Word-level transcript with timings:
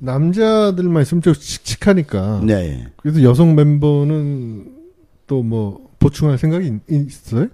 남자들만 0.00 1.02
있으면 1.02 1.22
좀 1.22 1.34
칙칙하니까. 1.34 2.40
네. 2.42 2.86
그래서 2.96 3.22
여성 3.22 3.54
멤버는 3.54 4.74
또 5.26 5.42
뭐 5.42 5.88
보충할 6.00 6.38
생각이 6.38 6.66
있, 6.90 7.06
있어요? 7.08 7.46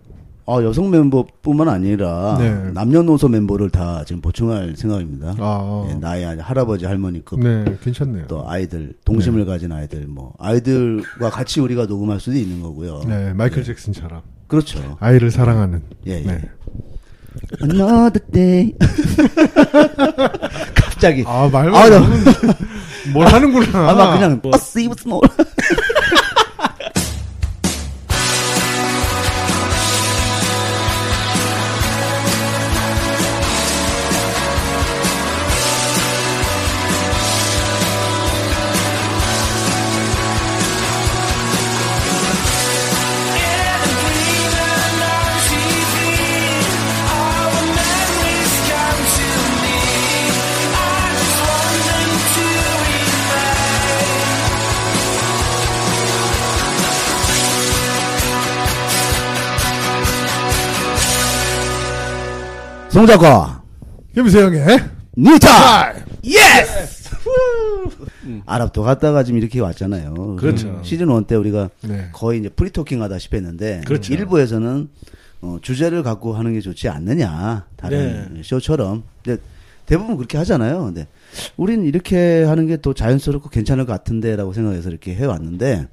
아, 0.47 0.63
여성 0.63 0.91
멤버뿐만 0.91 1.69
아니라 1.69 2.37
네. 2.39 2.71
남녀노소 2.73 3.29
멤버를 3.29 3.69
다 3.71 4.05
지금 4.07 4.23
보충할 4.23 4.75
생각입니다. 4.77 5.35
아, 5.39 5.89
예, 5.91 5.95
나의 5.95 6.37
할아버지 6.37 6.87
할머니급 6.87 7.41
네, 7.41 7.65
괜찮네요. 7.83 8.29
또 8.29 8.49
아이들 8.49 8.95
동심을 9.05 9.45
가진 9.45 9.73
아이들 9.73 10.07
뭐 10.07 10.35
아이들과 10.39 11.31
같이 11.31 11.61
우리가 11.61 11.87
녹음할 11.87 12.21
수도 12.21 12.37
있는 12.37 12.63
거고요. 12.63 13.01
네, 13.09 13.33
마이클 13.35 13.59
예. 13.59 13.65
잭슨처럼 13.65 14.23
그렇죠. 14.47 14.97
아이를 15.01 15.33
사랑하는. 15.33 15.83
예, 16.07 16.13
예. 16.13 16.23
네. 16.23 16.43
Another 17.63 18.21
day. 18.33 18.75
갑자기 20.75 21.25
아, 21.27 21.49
말만 21.53 21.75
아, 21.75 21.89
나- 21.89 22.01
하면 22.01 22.25
뭘 23.13 23.27
하는구나. 23.29 23.91
아마 23.91 24.13
그냥 24.15 24.41
어, 24.45 24.51
see 24.57 24.89
what's 24.89 25.07
more. 25.07 25.29
송 62.97 63.05
작가, 63.05 63.63
김세영의 64.15 64.79
뉴타입! 65.19 65.93
Yes! 66.25 67.11
아랍도 68.47 68.85
갔다가 68.85 69.23
지금 69.23 69.39
이렇게 69.39 69.61
왔잖아요. 69.61 70.37
그렇죠. 70.37 70.81
시즌 70.83 71.11
1 71.11 71.25
때 71.25 71.35
우리가 71.35 71.69
네. 71.83 72.09
거의 72.15 72.41
이제 72.41 72.49
프리토킹 72.49 73.03
하다시피 73.03 73.37
했는데 73.37 73.83
그렇죠. 73.87 74.15
일부에서는 74.15 74.89
어, 75.43 75.59
주제를 75.61 76.03
갖고 76.05 76.33
하는 76.33 76.55
게 76.55 76.63
좋지 76.63 76.89
않느냐 76.89 77.67
다른 77.77 78.31
네. 78.33 78.41
쇼처럼 78.43 79.03
근데 79.23 79.43
대부분 79.85 80.17
그렇게 80.17 80.39
하잖아요 80.39 80.85
근데 80.85 81.07
우린 81.59 81.85
이렇게 81.85 82.45
하는 82.45 82.67
게더 82.67 82.95
자연스럽고 82.95 83.51
괜찮을 83.51 83.85
것 83.85 83.93
같은데라고 83.93 84.55
생각해서 84.55 84.89
이렇게 84.89 85.15
해 85.15 85.27
왔는데 85.27 85.87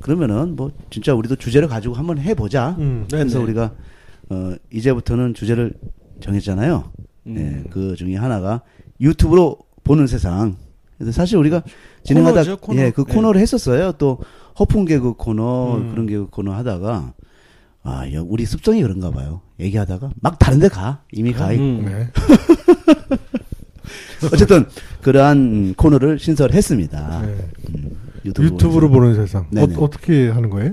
그러면은 0.00 0.56
뭐 0.56 0.70
진짜 0.88 1.12
우리도 1.12 1.36
주제를 1.36 1.68
가지고 1.68 1.96
한번 1.96 2.16
해 2.16 2.32
보자 2.32 2.76
음, 2.78 3.06
그래서 3.10 3.40
네네. 3.40 3.44
우리가 3.44 3.72
어, 4.30 4.54
이제부터는 4.72 5.34
주제를 5.34 5.74
정했잖아요 6.20 6.92
음. 7.26 7.36
예, 7.36 7.70
그 7.70 7.94
중에 7.96 8.16
하나가 8.16 8.62
유튜브로 9.00 9.58
보는 9.84 10.06
세상. 10.06 10.56
그래서 10.98 11.12
사실 11.12 11.36
우리가 11.36 11.62
진행하다 12.04 12.42
코너죠, 12.42 12.56
코너. 12.58 12.80
예, 12.80 12.90
그 12.90 13.04
네. 13.04 13.14
코너를 13.14 13.40
했었어요. 13.40 13.92
또 13.92 14.18
허풍 14.58 14.84
개그 14.86 15.14
코너 15.14 15.76
음. 15.76 15.90
그런 15.90 16.06
개그 16.06 16.28
코너 16.30 16.52
하다가 16.52 17.12
아, 17.82 18.12
야, 18.12 18.20
우리 18.26 18.44
습성이 18.46 18.82
그런가 18.82 19.10
봐요. 19.10 19.42
얘기하다가 19.60 20.10
막 20.20 20.38
다른 20.38 20.58
데 20.58 20.68
가. 20.68 21.02
이미 21.12 21.32
가. 21.32 21.50
음. 21.50 21.84
네. 21.84 22.10
어쨌든 24.32 24.66
그러한 25.02 25.74
코너를 25.74 26.18
신설했습니다. 26.18 27.22
네. 27.22 27.48
음, 27.68 27.90
유튜브 28.24 28.48
유튜브로 28.48 28.88
보는 28.88 29.12
보는 29.12 29.14
세상. 29.14 29.46
어. 29.56 29.84
어떻게 29.84 30.28
하는 30.28 30.50
거예요? 30.50 30.72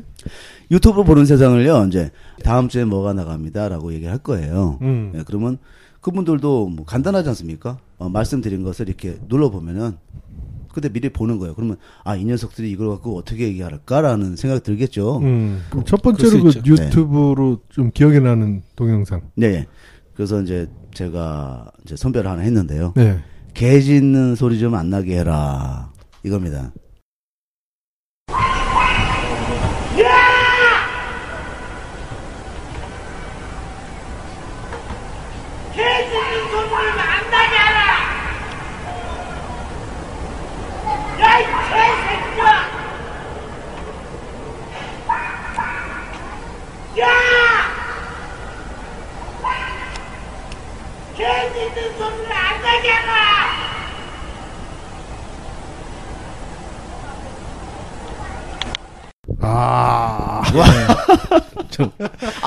유튜브 0.74 1.04
보는 1.04 1.26
세상을요. 1.26 1.86
이제 1.88 2.10
다음 2.44 2.68
주에 2.68 2.84
뭐가 2.84 3.14
나갑니다라고 3.14 3.94
얘기를 3.94 4.12
할 4.12 4.18
거예요. 4.18 4.80
음. 4.82 5.14
예, 5.16 5.22
그러면 5.24 5.60
그분들도 6.02 6.68
뭐 6.70 6.84
간단하지 6.86 7.30
않습니까? 7.30 7.78
어, 8.00 8.10
말씀드린 8.10 8.64
것을 8.64 8.90
이렇게 8.90 9.18
눌러보면은 9.30 9.98
그때 10.74 10.90
미리 10.90 11.10
보는 11.10 11.38
거예요. 11.38 11.54
그러면 11.54 11.78
아 12.04 12.16
이 12.18 12.26
녀석들이 12.26 12.72
이걸 12.72 12.90
갖고 12.90 13.16
어떻게 13.16 13.44
얘기할까라는 13.50 14.36
생각이 14.36 14.64
들겠죠. 14.64 15.20
음. 15.20 15.62
그럼 15.70 15.86
첫 15.86 16.02
번째로 16.02 16.42
그. 16.44 16.52
유튜브로 16.66 17.60
좀 17.70 17.92
기억에 17.94 18.20
나는 18.20 18.64
동영상. 18.76 19.22
네. 19.36 19.68
그래서 20.16 20.42
이제 20.42 20.68
제가 20.96 21.72
이제 21.86 21.96
선별을 21.96 22.30
하나 22.32 22.42
했는데요. 22.42 22.94
네. 22.96 23.20
개 23.54 23.80
짖는 23.80 24.34
소리 24.36 24.60
좀 24.60 24.74
안 24.74 24.90
나게 24.90 25.20
해라 25.20 25.92
이겁니다. 26.24 26.72
개짖는 35.76 36.50
소리를 36.52 37.00
안 37.00 37.30
나게 37.32 37.56
하라! 37.58 37.80
야, 41.20 41.40
이 41.40 41.44
개새끼야! 41.70 42.46
야! 47.00 47.08
개짖는 51.16 51.98
소리를 51.98 52.32
안 52.32 52.62
나게 52.62 52.90
하라! 52.92 53.14
아. 59.42 60.42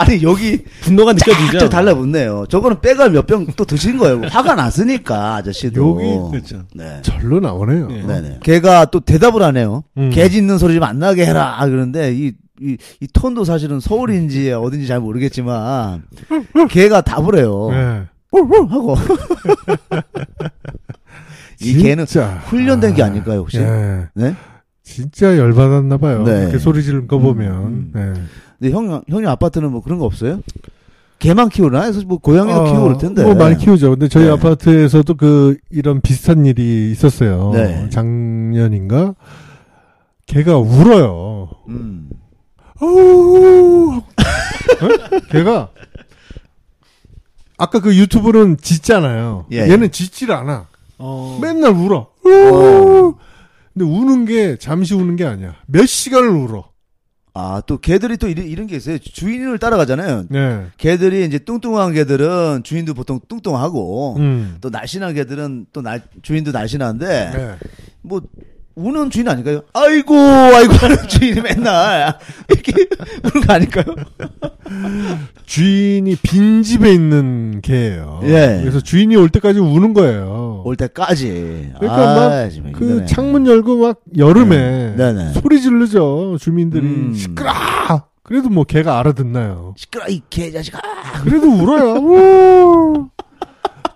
아니 0.06 0.22
여기 0.22 0.62
분노가 0.82 1.12
느껴지죠. 1.12 1.58
쫙 1.58 1.68
달라붙네요. 1.68 2.46
저거는 2.48 2.80
빼가 2.80 3.08
몇 3.08 3.26
병 3.26 3.46
또 3.56 3.64
드신 3.64 3.98
거예요. 3.98 4.22
화가 4.28 4.54
났으니까 4.54 5.36
아저씨도. 5.36 6.00
여기 6.00 6.30
그렇죠. 6.30 6.62
네. 6.74 7.00
절로 7.02 7.40
나오네요. 7.40 7.88
네. 7.88 8.02
네네. 8.06 8.38
걔가 8.42 8.86
또 8.86 9.00
대답을 9.00 9.42
하네요. 9.42 9.84
음. 9.98 10.10
개 10.10 10.28
짖는 10.28 10.58
소리 10.58 10.74
좀 10.74 10.84
안 10.84 10.98
나게 10.98 11.26
해라. 11.26 11.58
그런데 11.66 12.12
이, 12.14 12.32
이, 12.60 12.76
이 13.00 13.06
톤도 13.12 13.44
사실은 13.44 13.80
서울인지 13.80 14.52
어딘지 14.52 14.86
잘 14.86 15.00
모르겠지만, 15.00 16.04
걔가 16.70 17.00
답을 17.00 17.36
해요. 17.36 17.68
네. 17.72 18.02
하고. 18.32 18.96
이 21.60 21.74
개는. 21.82 22.04
훈련된 22.46 22.94
게 22.94 23.02
아, 23.02 23.06
아닐까요, 23.06 23.40
혹시? 23.40 23.58
예. 23.58 24.08
네? 24.14 24.34
진짜 24.82 25.36
열받았나 25.36 25.96
봐요. 25.98 26.22
네. 26.24 26.42
이렇게 26.42 26.58
소리 26.58 26.82
지르는 26.82 27.08
거 27.08 27.18
보면. 27.18 27.50
음, 27.52 27.90
네. 27.94 28.12
근데 28.58 28.72
형, 28.74 29.02
형님 29.08 29.28
아파트는 29.28 29.70
뭐 29.70 29.82
그런 29.82 29.98
거 29.98 30.04
없어요? 30.04 30.40
개만 31.18 31.48
키우나? 31.48 31.80
그래서 31.82 32.02
뭐 32.06 32.18
고양이도 32.18 32.60
어, 32.60 32.64
키우고 32.64 32.82
그럴 32.82 32.98
텐데. 32.98 33.22
뭐 33.22 33.34
많이 33.34 33.56
키우죠. 33.56 33.90
근데 33.90 34.08
저희 34.08 34.24
네. 34.24 34.30
아파트에서도 34.30 35.14
그 35.14 35.56
이런 35.70 36.00
비슷한 36.00 36.44
일이 36.44 36.90
있었어요. 36.92 37.52
네. 37.54 37.88
작년인가? 37.90 39.14
걔가 40.26 40.58
울어요. 40.58 41.48
음. 41.68 42.10
어? 42.80 44.02
걔가 45.30 45.70
아까 47.56 47.80
그 47.80 47.96
유튜브는 47.96 48.58
짖잖아요. 48.60 49.46
예, 49.52 49.60
얘는 49.60 49.90
짖질 49.90 50.30
않아. 50.32 50.66
어. 50.98 51.38
맨날 51.40 51.72
울어. 51.72 51.96
어. 51.98 53.14
근데 53.72 53.84
우는 53.90 54.26
게 54.26 54.58
잠시 54.58 54.94
우는 54.94 55.16
게 55.16 55.24
아니야. 55.24 55.54
몇 55.66 55.86
시간을 55.86 56.28
울어. 56.28 56.64
아, 57.38 57.60
또 57.66 57.76
개들이 57.76 58.16
또 58.16 58.28
이런, 58.28 58.46
이런 58.46 58.66
게 58.66 58.76
있어요. 58.76 58.96
주인을 58.96 59.58
따라가잖아요. 59.58 60.24
네. 60.30 60.62
개들이 60.78 61.26
이제 61.26 61.38
뚱뚱한 61.38 61.92
개들은 61.92 62.62
주인도 62.64 62.94
보통 62.94 63.20
뚱뚱하고, 63.28 64.16
음. 64.16 64.56
또 64.62 64.70
날씬한 64.70 65.12
개들은 65.12 65.66
또 65.70 65.82
날, 65.82 66.00
주인도 66.22 66.50
날씬한데, 66.52 67.06
네. 67.06 67.54
뭐, 68.00 68.22
우는 68.74 69.10
주인 69.10 69.28
아닐까요? 69.28 69.62
아이고, 69.74 70.14
아이고 70.16 70.72
하는 70.72 70.96
주인이 71.08 71.42
맨날, 71.42 72.18
이렇게 72.48 72.72
우는 73.24 73.46
거 73.46 73.52
아닐까요? 73.52 73.84
주인이 75.44 76.16
빈 76.22 76.62
집에 76.62 76.90
있는 76.90 77.60
개예요. 77.62 78.20
예. 78.24 78.60
그래서 78.62 78.80
주인이 78.80 79.14
올 79.16 79.28
때까지 79.28 79.60
우는 79.60 79.92
거예요. 79.92 80.45
올 80.66 80.74
때까지. 80.74 81.70
그러니까 81.78 81.94
아, 81.94 82.14
막 82.28 82.50
정말 82.50 82.72
그 82.72 82.84
힘드네. 82.88 83.06
창문 83.06 83.46
열고 83.46 83.78
막 83.78 84.00
여름에 84.16 84.56
네. 84.56 84.96
네네. 84.96 85.32
소리 85.34 85.60
지르죠. 85.60 86.38
주민들이 86.40 86.84
음. 86.84 87.14
시끄러. 87.14 87.52
그래도 88.24 88.48
뭐 88.48 88.64
개가 88.64 88.98
알아듣나요. 88.98 89.74
시끄러, 89.76 90.08
이 90.08 90.20
개자식아. 90.28 90.80
그래도 91.22 91.46
울어요. 91.46 91.94
우. 92.02 93.08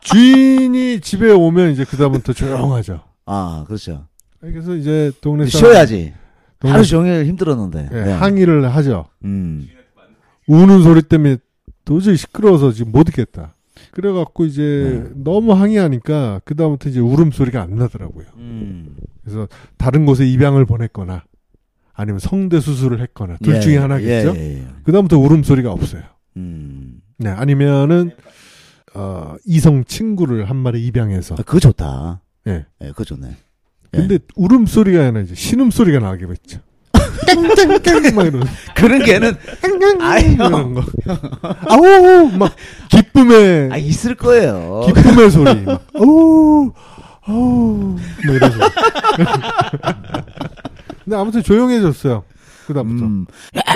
주인이 0.00 1.00
집에 1.00 1.32
오면 1.32 1.72
이제 1.72 1.84
그다음부터 1.84 2.34
조용하죠. 2.34 3.00
아, 3.26 3.64
그렇죠. 3.66 4.06
그래서 4.38 4.76
이제 4.76 5.10
동네 5.20 5.46
사람 5.46 5.72
쉬어야지. 5.72 6.14
동네 6.60 6.72
하루 6.72 6.84
종일 6.84 7.26
힘들었는데. 7.26 7.88
예, 7.92 8.00
네. 8.04 8.12
항의를 8.12 8.72
하죠. 8.76 9.06
음. 9.24 9.68
우는 10.46 10.84
소리 10.84 11.02
때문에 11.02 11.38
도저히 11.84 12.16
시끄러워서 12.16 12.70
지금 12.70 12.92
못 12.92 13.08
있겠다. 13.08 13.54
그래갖고 13.92 14.44
이제 14.44 15.02
네. 15.04 15.10
너무 15.16 15.52
항의하니까 15.52 16.40
그 16.44 16.54
다음부터 16.54 16.88
이제 16.88 17.00
울음소리가 17.00 17.60
안 17.60 17.76
나더라고요. 17.76 18.26
음. 18.36 18.96
그래서 19.22 19.48
다른 19.76 20.06
곳에 20.06 20.26
입양을 20.26 20.64
보냈거나 20.64 21.24
아니면 21.92 22.18
성대 22.18 22.60
수술을 22.60 23.00
했거나 23.00 23.36
둘 23.42 23.56
예, 23.56 23.60
중에 23.60 23.76
하나겠죠. 23.76 24.34
예, 24.36 24.40
예, 24.40 24.58
예. 24.58 24.66
그 24.84 24.92
다음부터 24.92 25.18
울음소리가 25.18 25.70
없어요. 25.70 26.02
음. 26.36 27.00
네, 27.18 27.28
아니면은 27.30 28.12
어, 28.94 29.36
이성 29.44 29.84
친구를 29.84 30.48
한 30.48 30.56
마리 30.56 30.84
입양해서. 30.86 31.34
아, 31.34 31.42
그거 31.42 31.60
좋다. 31.60 32.22
예. 32.46 32.64
예, 32.80 32.88
그거 32.88 33.04
좋네. 33.04 33.36
근데 33.90 34.18
울음소리가 34.36 35.00
아니라 35.04 35.20
이제 35.20 35.34
신음소리가 35.34 35.98
나게 35.98 36.26
됐죠. 36.26 36.60
깡깡깡 37.26 38.02
막 38.14 38.26
이러는 38.26 38.46
그런 38.74 39.04
개는 39.04 39.36
아이, 40.00 40.32
이런 40.34 40.74
거. 40.74 40.82
아우 41.68 42.28
막 42.38 42.54
기쁨의 42.90 43.70
아 43.72 43.76
있을 43.76 44.14
거예요. 44.14 44.82
기쁨의 44.86 45.30
소리. 45.30 45.60
막, 45.62 45.82
아우 45.94 46.72
아우 47.22 47.96
막 48.26 48.34
이런 48.34 48.50
소리. 48.52 48.64
근데 51.04 51.16
아무튼 51.16 51.42
조용해졌어요. 51.42 52.24
그다음부터. 52.66 53.04
음, 53.04 53.26
아, 53.66 53.72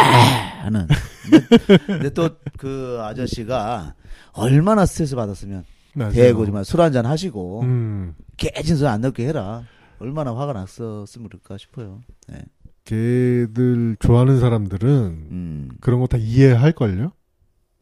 하는. 0.65 0.87
근데, 1.31 1.77
근데 1.87 2.11
또 2.11 2.29
그 2.59 2.99
아저씨가 3.03 3.95
얼마나 4.33 4.87
스트레스 4.87 5.15
받았으면. 5.17 5.65
대고 6.13 6.45
정말 6.47 6.65
술 6.65 6.81
한잔 6.81 7.07
하시고 7.07 7.61
음. 7.63 8.15
깨진 8.37 8.77
소리 8.77 8.89
안 8.89 9.01
넣게 9.01 9.27
해라. 9.29 9.63
얼마나 10.01 10.35
화가 10.35 10.53
났었으면 10.53 11.29
그럴까 11.29 11.57
싶어요. 11.59 12.01
네. 12.29 12.39
걔들 12.85 13.97
좋아하는 13.99 14.39
사람들은 14.41 14.91
음. 15.31 15.69
그런 15.81 16.01
거 16.01 16.07
다 16.07 16.19
이해할 16.19 16.73
걸요. 16.73 17.13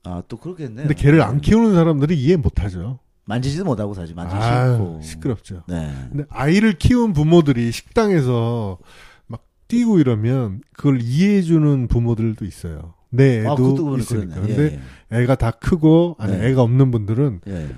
아, 0.04 0.22
또 0.28 0.36
그렇겠네요. 0.36 0.86
근데 0.88 0.94
걔를 0.94 1.22
안 1.22 1.40
키우는 1.40 1.74
사람들이 1.74 2.20
이해 2.20 2.36
못 2.36 2.62
하죠. 2.62 2.98
만지지도 3.24 3.64
못하고 3.64 3.94
사지. 3.94 4.14
만지기 4.14 4.40
아유, 4.42 4.72
싫고. 4.76 5.00
시끄럽죠. 5.02 5.62
네. 5.68 5.92
근데 6.10 6.24
아이를 6.28 6.72
키운 6.78 7.12
부모들이 7.12 7.70
식당에서 7.70 8.78
막 9.28 9.44
뛰고 9.68 9.98
이러면 10.00 10.60
그걸 10.74 11.00
이해해주는 11.00 11.86
부모들도 11.88 12.44
있어요. 12.44 12.94
내 13.10 13.40
애도 13.40 13.52
아, 13.52 13.54
그것도 13.54 13.84
그러네. 13.84 14.02
있으니까. 14.02 14.34
그러네. 14.40 14.54
근데 14.54 14.80
예, 15.12 15.22
애가 15.22 15.36
다 15.36 15.50
크고 15.52 16.16
아니 16.18 16.36
네. 16.36 16.48
애가 16.48 16.62
없는 16.62 16.90
분들은 16.90 17.40
예. 17.46 17.52
예. 17.52 17.76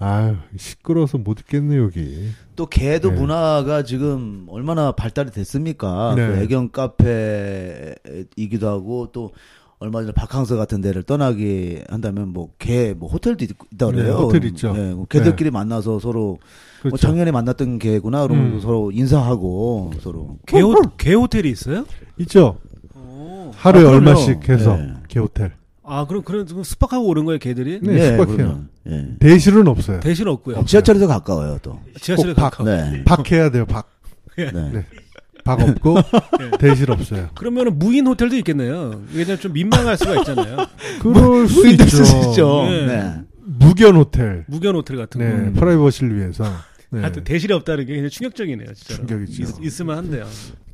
아유 0.00 0.36
시끄러워서 0.56 1.18
못 1.18 1.40
있겠네 1.40 1.76
여기. 1.76 2.28
또 2.54 2.66
개도 2.66 3.10
네. 3.10 3.16
문화가 3.20 3.82
지금 3.82 4.46
얼마나 4.48 4.92
발달이 4.92 5.30
됐습니까? 5.30 6.14
네. 6.16 6.26
그 6.26 6.36
애견 6.42 6.70
카페이기도 6.70 8.68
하고 8.68 9.10
또 9.12 9.32
얼마 9.80 10.00
전에 10.00 10.12
바캉스 10.12 10.56
같은 10.56 10.80
데를 10.80 11.02
떠나게 11.04 11.84
한다면 11.88 12.28
뭐 12.28 12.50
개뭐 12.58 13.08
호텔도 13.08 13.44
있, 13.44 13.48
다 13.76 13.86
네, 13.86 13.92
그래요. 13.92 14.14
호텔 14.14 14.44
있죠. 14.46 14.72
네, 14.72 14.92
뭐 14.92 15.06
개들끼리 15.06 15.50
만나서 15.50 16.00
서로 16.00 16.38
그렇죠. 16.80 16.88
뭐 16.90 16.98
작년에 16.98 17.30
만났던 17.30 17.78
개구나 17.78 18.22
그러면 18.26 18.54
음. 18.54 18.60
서로 18.60 18.90
인사하고 18.92 19.92
서로 20.00 20.38
개, 20.46 20.60
호, 20.60 20.74
개 20.96 21.14
호텔이 21.14 21.48
있어요? 21.48 21.84
있죠. 22.18 22.58
오. 22.96 23.52
하루에 23.54 23.84
아. 23.84 23.90
얼마씩 23.90 24.48
해서 24.48 24.76
네. 24.76 24.94
개호텔. 25.08 25.52
아, 25.88 26.06
그럼, 26.06 26.22
그런, 26.22 26.46
그럼 26.46 26.62
스팍하고 26.64 27.06
오는 27.06 27.24
거예요, 27.24 27.38
개들이? 27.38 27.80
네, 27.82 27.94
예, 27.94 28.06
숙박해요. 28.08 28.36
그럼요. 28.36 28.60
예. 28.90 29.06
대실은 29.18 29.66
없어요. 29.68 30.00
대신 30.00 30.28
없고요. 30.28 30.64
지하철에서 30.66 31.06
가까워요 31.06 31.58
또. 31.62 31.80
지하철에 32.00 32.34
꼭 32.34 32.40
박. 32.40 32.50
가까워. 32.50 32.68
네. 32.70 33.04
박해야 33.04 33.50
돼요. 33.50 33.66
박. 33.66 33.88
네. 34.36 34.50
네. 34.52 34.86
박 35.44 35.60
없고 35.60 35.94
네. 36.38 36.50
대실 36.58 36.90
없어요. 36.90 37.30
그러면은 37.34 37.78
무인 37.78 38.06
호텔도 38.06 38.36
있겠네요. 38.36 39.02
왜냐면 39.14 39.40
좀 39.40 39.52
민망할 39.52 39.96
수가 39.96 40.16
있잖아요. 40.20 40.56
그럴 41.00 41.48
수 41.48 41.60
무인도 41.60 41.84
있죠. 41.84 42.02
있죠. 42.30 42.64
네. 42.68 42.86
네. 42.86 43.14
무견 43.44 43.96
호텔. 43.96 44.44
무견 44.46 44.74
호텔 44.74 44.96
같은 44.98 45.20
네, 45.20 45.50
거. 45.52 45.60
프라이버시를 45.60 46.16
위해서. 46.18 46.44
네. 46.90 47.00
하여튼 47.00 47.24
대실이 47.24 47.52
없다는 47.54 47.86
게 47.86 47.92
굉장히 47.94 48.10
충격적이네요, 48.10 48.74
진짜. 48.74 48.94
충격이죠. 48.96 49.62
있, 49.62 49.80
으면 49.80 49.98
한대요. 49.98 50.26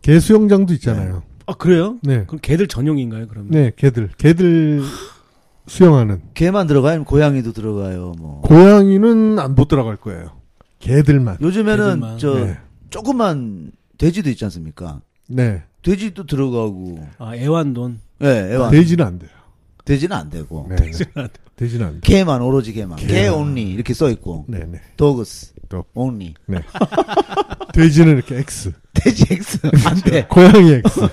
개 0.03 0.19
수영장도 0.19 0.73
있잖아요. 0.75 1.23
아, 1.47 1.55
그래요? 1.55 1.99
네. 2.03 2.25
그럼 2.27 2.39
개들 2.43 2.67
전용인가요, 2.69 3.29
그러면? 3.29 3.51
네, 3.51 3.73
개들. 3.77 4.11
개들 4.19 4.83
수영하는. 5.67 6.23
개만 6.35 6.67
들어가요? 6.67 7.05
고양이도 7.05 7.53
들어가요. 7.53 8.13
뭐. 8.19 8.41
고양이는 8.43 9.39
안 9.39 9.55
못 9.55 9.69
들어갈 9.69 9.97
거예요. 9.97 10.31
개들만. 10.79 11.39
요즘에는 11.41 11.85
개들만. 11.85 12.19
저 12.19 12.35
네. 12.35 12.59
조그만 12.91 13.73
돼지도 13.99 14.29
있지 14.31 14.45
않습니까? 14.45 15.01
네. 15.29 15.63
돼지도 15.83 16.27
들어가고. 16.27 17.07
아, 17.19 17.35
애완돈. 17.37 18.01
예, 18.23 18.27
애완. 18.53 18.71
돼지는 18.71 19.05
안 19.05 19.19
돼요. 19.19 19.31
돼지는 19.85 20.17
안 20.17 20.31
되고. 20.31 20.67
네. 20.71 20.77
네. 20.77 20.91
돼지는 21.57 21.87
안 21.87 21.93
돼요. 21.93 22.01
개만 22.03 22.43
오로지 22.43 22.73
개만. 22.73 22.97
개. 22.99 23.07
개 23.07 23.29
온리 23.29 23.71
이렇게 23.71 23.93
써 23.95 24.11
있고. 24.11 24.45
네, 24.49 24.61
네. 24.71 24.81
도그스 24.97 25.54
또. 25.69 25.85
온리. 25.95 26.35
네. 26.47 26.59
돼지는 27.73 28.15
이렇게 28.17 28.39
X. 28.39 28.73
돼지 28.93 29.25
X 29.31 29.61
안 29.87 29.97
돼. 30.03 30.27
고양이 30.31 30.73
X. 30.75 31.01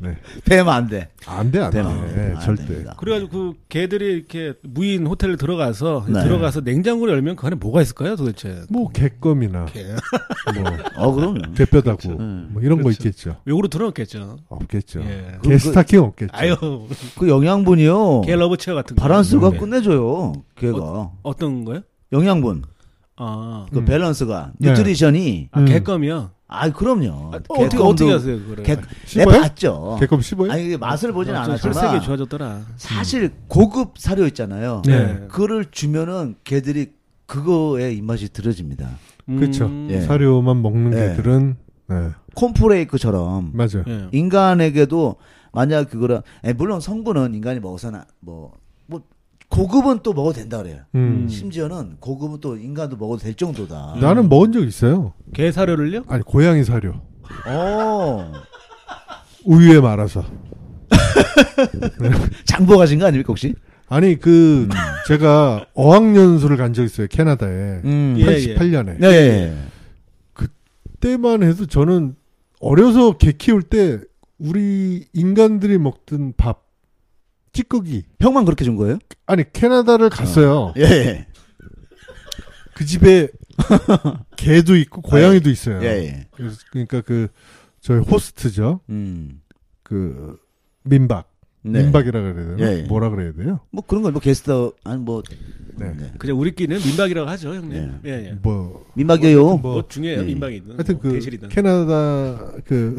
네. 0.00 0.16
뱀 0.44 0.68
안 0.68 0.86
돼. 0.88 1.08
안 1.26 1.50
돼, 1.50 1.60
안 1.60 1.70
돼. 1.70 1.82
뱀안 1.82 2.40
절대. 2.40 2.66
됩니다. 2.66 2.94
그래가지고 2.98 3.30
그 3.30 3.52
개들이 3.70 4.12
이렇게 4.12 4.52
무인 4.62 5.06
호텔에 5.06 5.36
들어가서 5.36 6.04
네. 6.08 6.22
들어가서 6.24 6.60
냉장고를 6.60 7.14
열면 7.14 7.36
그 7.36 7.46
안에 7.46 7.56
뭐가 7.56 7.80
있을까요, 7.80 8.14
도대체? 8.14 8.64
뭐, 8.68 8.90
개껌이나, 8.90 9.64
개. 9.66 9.82
뭐, 9.84 10.70
어, 10.96 11.12
그럼요. 11.14 11.52
개뼈다구, 11.54 12.08
음. 12.20 12.48
뭐, 12.52 12.60
이런 12.62 12.78
거 12.78 12.84
그렇죠. 12.84 13.08
있겠죠. 13.08 13.36
욕으로 13.48 13.68
들어놓겠죠. 13.68 14.40
없겠죠. 14.48 15.00
예. 15.04 15.38
개 15.42 15.56
스타킹 15.56 16.00
없겠죠. 16.02 16.32
아유, 16.34 16.56
그 17.18 17.28
영양분이요. 17.28 18.22
개 18.26 18.36
love 18.36 18.58
chair 18.58 18.74
같은 18.74 18.96
거. 18.96 19.00
바란스가 19.02 19.50
네. 19.52 19.58
끝내줘요. 19.58 20.32
개가. 20.56 21.12
어 21.22 21.32
떤 21.38 21.64
거요? 21.64 21.80
영양분. 22.12 22.62
아, 23.16 23.66
그 23.72 23.78
음. 23.80 23.84
밸런스가. 23.84 24.52
네. 24.58 24.70
아 24.70 24.72
nutrition이. 24.72 25.50
음. 25.56 25.64
개껌이요? 25.64 26.30
아, 26.46 26.70
그럼요. 26.70 27.30
아, 27.32 27.36
어 27.36 27.40
떻게, 27.40 27.68
개껌도- 27.76 27.88
어떻게 27.88 28.12
하세요, 28.12 28.38
그거를? 28.38 28.64
개, 28.64 28.76
내 28.76 28.82
씹어요? 29.06 29.40
봤죠. 29.40 29.96
개껌 30.00 30.20
씹어요? 30.20 30.52
아니, 30.52 30.66
이게 30.66 30.76
맛을 30.76 31.12
보진 31.12 31.34
아, 31.34 31.42
좀 31.44 31.52
않았지만. 31.52 31.74
혈색이 31.76 32.04
좋아졌더라. 32.06 32.60
사실 32.76 33.32
고급 33.48 33.98
사료 33.98 34.26
있잖아요. 34.26 34.82
네. 34.84 35.26
그거를 35.28 35.66
주면은 35.70 36.36
개들이 36.44 36.92
그거에 37.26 37.92
입맛이 37.92 38.28
들어집니다. 38.32 38.88
그쵸. 39.38 39.66
음, 39.66 39.88
예. 39.90 40.00
사료만 40.02 40.60
먹는 40.60 40.90
네. 40.90 41.08
개들은, 41.16 41.56
네. 41.88 42.10
콘프레이크처럼 42.34 43.52
맞아요. 43.54 43.84
예. 43.88 44.08
인간에게도 44.12 45.16
만약 45.52 45.88
그거를 45.90 46.22
에, 46.44 46.52
물론 46.52 46.80
성분은 46.80 47.34
인간이 47.34 47.58
먹어서나 47.60 48.04
뭐뭐 48.20 49.02
고급은 49.54 50.00
또 50.02 50.12
먹어도 50.12 50.40
된다 50.40 50.58
그래요. 50.58 50.80
음. 50.96 51.28
심지어는 51.28 51.98
고급은 52.00 52.40
또 52.40 52.56
인간도 52.56 52.96
먹어도 52.96 53.22
될 53.22 53.34
정도다. 53.34 53.96
나는 54.00 54.28
먹은 54.28 54.52
적 54.52 54.64
있어요. 54.64 55.12
개 55.32 55.52
사료를요? 55.52 56.02
아니, 56.08 56.22
고양이 56.24 56.64
사료. 56.64 56.94
어 57.46 58.32
우유에 59.44 59.80
말아서. 59.80 60.24
장보 62.46 62.76
가신 62.78 62.98
거 62.98 63.06
아닙니까 63.06 63.28
혹시? 63.28 63.54
아니, 63.88 64.18
그, 64.18 64.68
제가 65.06 65.66
어학연수를 65.74 66.56
간 66.56 66.72
적 66.72 66.82
있어요, 66.84 67.06
캐나다에. 67.08 67.80
음. 67.84 68.16
예, 68.18 68.22
예. 68.24 68.54
88년에. 68.56 68.98
네. 68.98 69.54
그때만 70.32 71.42
해도 71.42 71.66
저는 71.66 72.16
어려서 72.60 73.18
개 73.18 73.32
키울 73.32 73.62
때 73.62 74.00
우리 74.38 75.06
인간들이 75.12 75.78
먹던 75.78 76.32
밥, 76.36 76.63
찌꺼기. 77.54 78.02
형만 78.20 78.44
그렇게 78.44 78.64
준 78.64 78.76
거예요? 78.76 78.98
아니, 79.26 79.50
캐나다를 79.50 80.10
갔어요. 80.10 80.74
예. 80.76 80.82
예. 80.82 81.26
그 82.74 82.84
집에 82.84 83.28
개도 84.36 84.76
있고 84.76 85.00
고양이도 85.00 85.48
있어요. 85.48 85.82
예. 85.82 85.86
예. 85.86 86.26
그래서 86.32 86.58
그러니까 86.70 87.00
그, 87.00 87.28
저희 87.80 88.00
호스트죠. 88.00 88.80
음. 88.90 89.40
그, 89.82 90.38
민박. 90.82 91.30
네. 91.66 91.82
민박이라 91.82 92.20
그래야 92.20 92.34
되나? 92.34 92.56
예, 92.58 92.80
예. 92.80 92.82
뭐라 92.82 93.08
그래야 93.08 93.32
돼요? 93.32 93.60
뭐 93.70 93.82
그런 93.86 94.02
거뭐 94.02 94.20
게스트 94.20 94.70
아니 94.84 95.00
뭐 95.00 95.22
네. 95.76 95.94
네. 95.96 96.12
그냥 96.18 96.38
우리끼리는 96.38 96.80
민박이라고 96.84 97.28
하죠, 97.30 97.54
형님. 97.54 98.00
예, 98.04 98.10
예. 98.10 98.38
뭐, 98.42 98.84
민박이요. 98.94 99.42
뭐, 99.42 99.58
뭐 99.58 99.88
중요해요, 99.88 100.20
네. 100.20 100.26
민박이든. 100.26 100.72
하여튼 100.74 100.94
뭐 100.94 101.02
그, 101.02 101.12
대실이든. 101.14 101.48
캐나다, 101.48 102.52
그, 102.64 102.96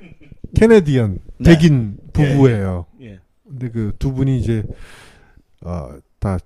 캐네디언, 0.56 1.18
네. 1.38 1.50
백인 1.50 1.98
부부예요. 2.12 2.86
예. 3.54 3.58
근데 3.58 3.70
그 3.70 3.92
두 3.98 4.12
분이 4.12 4.38
이제, 4.38 4.64
어, 5.64 5.88
다 6.18 6.38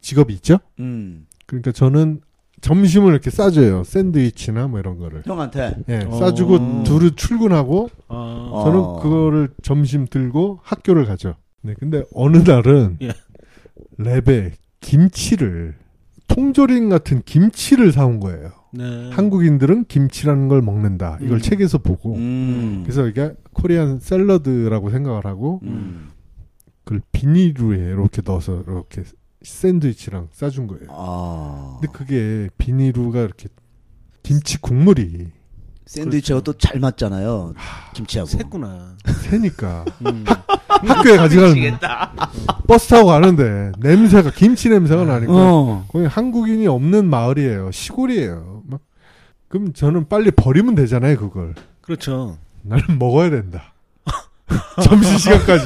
직업이 0.00 0.34
있죠? 0.34 0.58
음. 0.80 1.26
그러니까 1.46 1.72
저는 1.72 2.20
점심을 2.60 3.10
이렇게 3.12 3.30
싸줘요. 3.30 3.84
샌드위치나 3.84 4.68
뭐 4.68 4.80
이런 4.80 4.98
거를. 4.98 5.22
형한테 5.26 5.76
예, 5.88 5.98
어. 6.06 6.18
싸주고 6.18 6.84
둘이 6.84 7.10
출근하고 7.14 7.90
아, 8.08 8.14
어. 8.52 8.64
저는 8.64 9.02
그거를 9.02 9.48
점심 9.62 10.06
들고 10.06 10.60
학교를 10.62 11.04
가죠. 11.04 11.34
네, 11.62 11.74
근데 11.78 12.02
어느 12.14 12.38
날은 12.38 12.98
예. 13.02 13.12
랩에 13.98 14.52
김치를 14.80 15.74
통조림 16.28 16.88
같은 16.88 17.22
김치를 17.24 17.92
사온 17.92 18.18
거예요. 18.20 18.52
네. 18.72 19.10
한국인들은 19.10 19.84
김치라는 19.84 20.48
걸 20.48 20.62
먹는다. 20.62 21.18
이걸 21.20 21.36
음. 21.36 21.40
책에서 21.40 21.78
보고 21.78 22.14
음. 22.14 22.80
그래서 22.84 23.06
이게 23.06 23.34
코리안 23.52 24.00
샐러드라고 24.00 24.90
생각을 24.90 25.26
하고 25.26 25.60
음. 25.64 26.08
그걸 26.84 27.00
비닐루에 27.12 27.78
이렇게 27.78 28.22
넣어서 28.24 28.62
이렇게 28.66 29.02
샌드위치랑 29.42 30.28
싸준 30.32 30.66
거예요. 30.66 30.86
아. 30.90 31.78
근데 31.80 31.92
그게 31.92 32.48
비닐루가 32.58 33.20
이렇게 33.20 33.48
김치 34.22 34.58
국물이 34.58 35.28
샌드위치하고 35.86 36.42
또잘 36.42 36.80
맞잖아요. 36.80 37.54
김치하고. 37.94 38.30
샜구나. 38.30 38.96
새니까 39.22 39.84
음. 40.06 40.24
학교에 40.68 41.16
가져가는 41.16 41.78
버스 42.66 42.88
타고 42.88 43.06
가는데 43.08 43.72
냄새가 43.78 44.30
김치 44.30 44.70
냄새가 44.70 45.04
나니까 45.04 45.32
어. 45.32 45.84
거기 45.88 46.06
한국인이 46.06 46.66
없는 46.66 47.08
마을이에요. 47.08 47.70
시골이에요. 47.70 48.62
막 48.66 48.80
그럼 49.48 49.72
저는 49.72 50.08
빨리 50.08 50.30
버리면 50.30 50.74
되잖아요, 50.74 51.18
그걸. 51.18 51.54
그렇죠. 51.80 52.38
나는 52.62 52.98
먹어야 52.98 53.30
된다. 53.30 53.73
점심 54.84 55.18
시간까지 55.18 55.64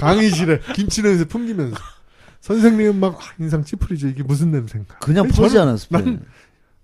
강의실에 0.00 0.60
김치 0.74 1.02
냄새 1.02 1.24
풍기면서 1.24 1.76
선생님은 2.40 2.98
막 3.00 3.16
아, 3.20 3.24
인상 3.38 3.62
찌푸리죠. 3.64 4.08
이게 4.08 4.22
무슨 4.22 4.50
냄새인가? 4.50 4.98
그냥 4.98 5.28
퍼지 5.28 5.56
때. 5.56 5.58
난- 5.90 6.24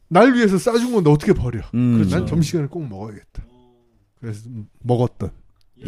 날 0.09 0.35
위해서 0.35 0.59
싸준 0.59 0.93
건데 0.93 1.11
어떻게 1.11 1.33
버려? 1.33 1.61
음. 1.75 1.95
그래서 1.99 2.17
난 2.17 2.27
점심시간에 2.27 2.69
꼭 2.69 2.87
먹어야겠다. 2.89 3.43
그래서 4.21 4.49
먹었던. 4.83 5.31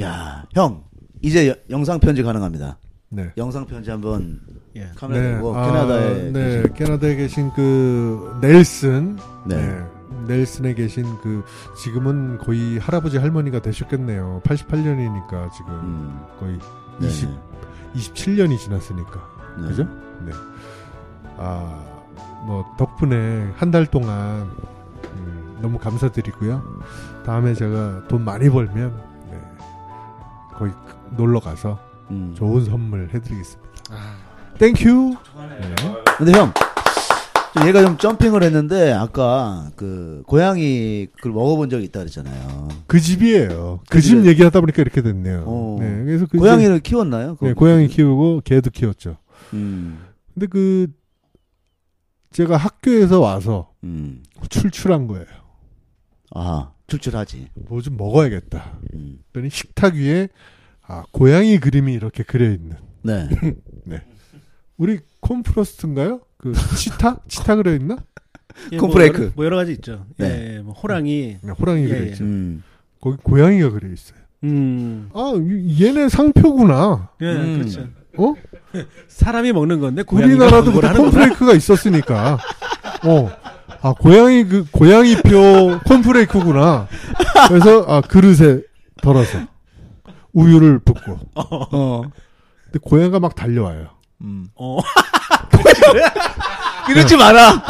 야, 0.01 0.45
형. 0.55 0.85
이제 1.23 1.49
여- 1.49 1.55
영상 1.71 1.99
편지 2.01 2.23
가능합니다. 2.23 2.79
네. 3.11 3.31
영상 3.37 3.65
편지 3.67 3.91
한번 3.91 4.41
예. 4.77 4.91
카메라 4.95 5.37
대고 5.37 5.57
아, 5.57 5.67
캐나다에 5.67 6.31
네, 6.31 6.33
계신- 6.63 6.75
캐나다에 6.75 7.15
계신 7.17 7.51
그 7.55 8.39
넬슨, 8.41 9.17
네. 9.47 9.57
네. 9.57 9.79
넬슨에 10.29 10.75
계신 10.75 11.19
그 11.23 11.43
지금은 11.77 12.39
거의 12.39 12.79
할아버지 12.79 13.19
할머니가 13.19 13.61
되셨겠네요. 13.61 14.43
88년이니까 14.45 15.51
지금 15.53 15.73
음. 15.73 16.27
거의 16.39 16.59
네. 17.01 17.09
20, 17.09 17.29
27년이 17.95 18.59
지났으니까. 18.59 19.21
네. 19.61 19.69
그죠? 19.69 19.85
네. 20.25 20.33
아, 21.39 21.83
뭐 22.47 22.65
덕분에 22.79 23.53
한 23.57 23.71
달 23.73 23.87
동안 23.87 24.51
음, 25.17 25.59
너무 25.61 25.79
감사드리고요. 25.79 26.63
다음에 27.27 27.55
제가 27.55 28.07
돈 28.09 28.25
많이 28.25 28.49
벌면 28.49 29.03
네, 29.31 29.41
거기 30.55 30.73
놀러 31.17 31.41
가서 31.41 31.79
음. 32.11 32.35
좋은 32.37 32.65
선물 32.65 33.11
해드리겠습니다. 33.13 33.69
아, 33.91 34.15
thank 34.59 34.91
you. 34.91 35.17
네. 35.51 35.75
근데 36.17 36.33
형, 36.39 36.53
좀 36.55 36.68
얘가 37.67 37.83
좀 37.85 37.97
jumping을 37.99 38.43
했는데 38.43 38.93
아까 38.93 39.71
그 39.75 40.23
고양이 40.27 41.07
그걸 41.17 41.33
먹어본 41.33 41.71
적이 41.71 41.85
있다 41.87 42.01
그랬잖아요. 42.01 42.69
그 42.87 43.01
집이에요. 43.01 43.81
그그집 43.89 44.27
얘기하다 44.27 44.61
보니까 44.61 44.83
이렇게 44.83 45.03
됐네요. 45.03 45.45
어. 45.47 45.77
네, 45.81 46.05
그래서 46.05 46.27
그 46.31 46.39
고양이를 46.39 46.81
키웠나요? 46.81 47.37
집- 47.39 47.45
네, 47.45 47.49
그거? 47.51 47.61
고양이 47.61 47.89
키우고 47.89 48.43
개도 48.45 48.71
키웠죠. 48.71 49.17
음. 49.55 50.05
근데 50.35 50.47
그 50.47 50.87
제가 52.33 52.57
학교에서 52.57 53.21
와서 53.21 53.73
음. 53.83 54.23
출출한 54.51 55.07
거예요. 55.07 55.27
아, 56.35 56.73
출출하지. 56.87 57.49
뭐 57.69 57.81
좀 57.81 57.97
먹어야겠다. 57.97 58.79
음. 58.95 59.19
그랬더니 59.33 59.51
식탁 59.51 59.95
위에 59.95 60.29
아, 60.87 61.05
고양이 61.13 61.59
그림이 61.59 61.93
이렇게 61.93 62.23
그려 62.23 62.51
있는. 62.51 62.77
네. 63.03 63.29
우리 64.77 65.01
콤프로스트인가요? 65.21 66.21
그 66.39 66.53
치타? 66.77 67.19
치타 67.29 67.57
그려 67.57 67.75
있나? 67.75 67.97
예, 68.73 68.77
콘프레이크. 68.77 69.17
뭐 69.17 69.25
여러, 69.27 69.33
뭐 69.37 69.45
여러 69.45 69.57
가지 69.57 69.73
있죠. 69.73 70.07
네. 70.17 70.57
예, 70.57 70.59
뭐 70.61 70.73
호랑이. 70.75 71.39
네, 71.43 71.53
호랑이 71.53 71.85
예, 71.85 71.89
그려 71.89 72.01
예. 72.01 72.07
있죠. 72.11 72.25
음. 72.25 72.63
거기 73.01 73.17
고양이가 73.23 73.71
그려 73.71 73.93
있어요. 73.93 74.19
음. 74.45 75.11
아, 75.15 75.33
이- 75.37 75.85
얘네 75.85 76.09
상표구나. 76.09 77.11
예, 77.23 77.27
음. 77.33 77.59
그렇죠. 77.59 77.87
어? 78.17 78.35
사람이 79.09 79.53
먹는 79.53 79.81
건데 79.81 80.03
고양이가 80.03 80.45
우리나라도 80.47 80.73
그때. 80.73 80.93
콘프레이크가 80.93 81.53
있었으니까. 81.55 82.39
어. 83.05 83.31
아, 83.81 83.93
고양이 83.95 84.45
그 84.45 84.65
고양이표 84.73 85.81
콘프레이크구나. 85.87 86.89
그래서 87.49 87.83
아, 87.87 88.01
그릇에 88.01 88.63
덜어서 89.03 89.39
우유를 90.33 90.81
붓고. 90.81 91.19
어. 91.35 92.03
근데 92.65 92.79
고양이가 92.83 93.21
막 93.21 93.35
달려와요. 93.37 93.89
음. 94.23 94.47
어. 94.57 94.79
이러지 96.91 97.17
마라. 97.17 97.63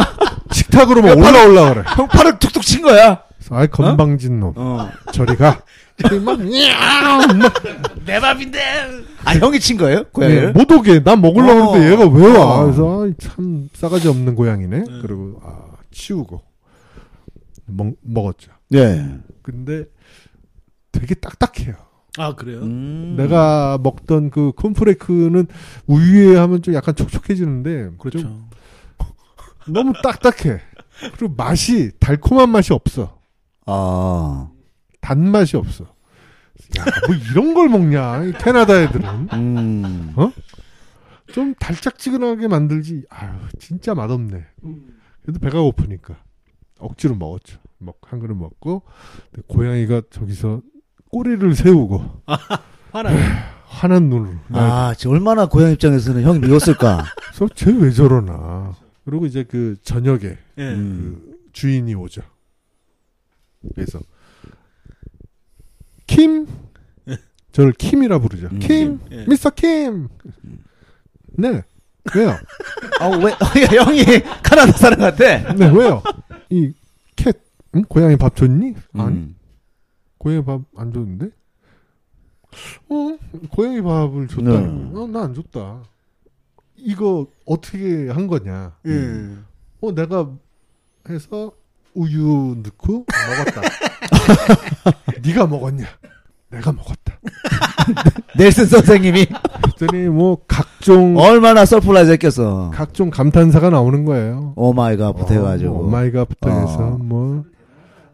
식탁으로 0.53 1.03
막 1.03 1.17
올라올라 1.17 1.75
그래. 1.75 1.83
형 1.97 2.09
팔을 2.09 2.39
툭툭 2.39 2.63
친 2.63 2.83
거야. 2.83 3.23
아이 3.51 3.67
건방진 3.69 4.41
놈. 4.41 4.53
어. 4.57 4.91
저리 5.13 5.37
가. 5.37 5.63
막 6.23 6.41
냐옹 6.41 7.39
막내 7.39 8.21
밥인데. 8.21 8.61
아, 9.25 9.35
형이 9.35 9.59
친 9.59 9.77
거예요? 9.77 9.99
예, 9.99 10.05
고양이를? 10.13 10.53
못 10.53 10.71
오게 10.71 11.03
난 11.03 11.21
먹으려고 11.21 11.51
어. 11.71 11.75
했는데 11.75 11.93
얘가 11.93 12.07
왜 12.07 12.39
와? 12.39 12.61
어. 12.61 12.65
그래서 12.65 13.03
아이, 13.03 13.15
참 13.19 13.69
싸가지 13.75 14.09
없는 14.09 14.35
고양이네. 14.35 14.85
그리고 15.03 15.41
아 15.45 15.77
치우고 15.91 16.41
먹, 17.67 17.95
먹었죠. 18.03 18.53
네. 18.71 19.05
근데 19.43 19.85
되게 20.93 21.15
딱딱해요. 21.15 21.75
아, 22.17 22.35
그래요? 22.35 22.61
음. 22.63 23.15
내가 23.17 23.79
먹던 23.83 24.31
그 24.31 24.53
콘프레이크는 24.53 25.47
우유에 25.87 26.37
하면 26.37 26.63
좀 26.63 26.75
약간 26.75 26.97
촉촉해지는데 26.97 27.91
그렇죠. 27.99 28.21
좀 28.21 28.49
너무 29.73 29.93
딱딱해. 30.03 30.61
그리고 31.17 31.35
맛이 31.37 31.93
달콤한 32.01 32.51
맛이 32.51 32.73
없어. 32.73 33.19
아. 33.67 34.51
단맛이 35.01 35.57
없어. 35.57 35.85
야, 36.79 36.85
뭐 37.07 37.15
이런 37.31 37.55
걸 37.55 37.69
먹냐? 37.69 38.25
이 38.25 38.33
캐나다 38.33 38.81
애들은 38.83 39.29
음. 39.33 40.15
좀 41.33 41.55
달짝지근하게 41.55 42.49
만들지. 42.49 43.05
아유, 43.11 43.31
진짜 43.61 43.95
맛없네. 43.95 44.45
그래도 45.23 45.39
배가 45.41 45.61
고프니까 45.61 46.17
억지로 46.81 47.15
먹었죠. 47.15 47.59
먹 47.79 47.99
한 48.03 48.19
그릇 48.19 48.35
먹고 48.35 48.83
고양이가 49.47 50.03
저기서 50.11 50.63
꼬리를 51.11 51.55
세우고 51.55 52.23
하나. 52.93 53.11
환한 53.67 54.05
눈으로. 54.09 54.35
날 54.49 54.63
아, 54.63 54.95
저 54.97 55.11
얼마나 55.11 55.47
고양 55.47 55.73
입장에서는 55.73 56.23
형이 56.23 56.41
미웠을까? 56.41 57.05
그래서 57.37 57.49
쟤왜 57.55 57.91
저러나. 57.93 58.75
그리고 59.05 59.27
이제 59.27 59.45
그 59.45 59.77
저녁에 59.83 60.37
예. 60.59 60.63
음. 60.63 61.21
그 61.23 61.39
주인이 61.53 61.95
오죠. 61.95 62.23
그래서 63.75 64.01
킴 66.07 66.47
저를 67.53 67.73
킴이라 67.73 68.19
부르죠. 68.21 68.49
음. 68.53 68.59
킴, 68.59 69.01
예. 69.11 69.25
미스터 69.27 69.51
킴. 69.51 70.09
네. 71.37 71.63
왜요? 72.15 72.31
아, 73.01 73.09
왜, 73.09 73.33
형이 73.77 74.05
카나다 74.43 74.73
사람 74.73 75.01
같아? 75.01 75.53
네, 75.55 75.67
왜요? 75.71 76.03
이 76.51 76.73
캣, 77.17 77.37
응? 77.75 77.83
고양이 77.89 78.17
밥 78.17 78.37
줬니? 78.37 78.75
아니, 78.95 79.17
음. 79.17 79.35
고양이 80.19 80.45
밥 80.45 80.61
안 80.77 80.93
줬는데? 80.93 81.31
어, 82.89 83.19
고양이 83.51 83.81
밥을 83.83 84.29
줬다. 84.29 84.43
네. 84.43 84.57
어, 84.95 85.07
나 85.07 85.23
안 85.23 85.35
줬다. 85.35 85.83
이거 86.77 87.27
어떻게 87.45 88.09
한 88.09 88.27
거냐? 88.27 88.73
예. 88.87 89.37
어, 89.81 89.93
내가 89.95 90.31
해서 91.09 91.53
우유 91.95 92.57
넣고 92.63 93.05
먹었다. 93.09 93.63
네가 95.25 95.47
먹었냐? 95.47 95.87
내가 96.51 96.73
먹었다. 96.73 97.19
넬슨 98.39 98.67
선생님이 98.67 99.27
그랬더니 99.27 100.09
뭐 100.09 100.39
각종 100.47 101.17
얼마나 101.19 101.65
surprise 101.65 102.13
했겠어. 102.13 102.71
각종 102.75 103.11
감탄사가 103.11 103.71
나오는 103.71 104.05
거예요. 104.05 104.53
oh 104.57 104.70
my 104.70 104.83
god부터 104.83 105.35
해가지고. 105.35 105.75
뭐 105.75 105.87
oh 105.87 105.98
my 105.98 106.08
god부터 106.08 106.51
어. 106.51 106.61
해서 106.61 106.91
뭐. 107.01 107.45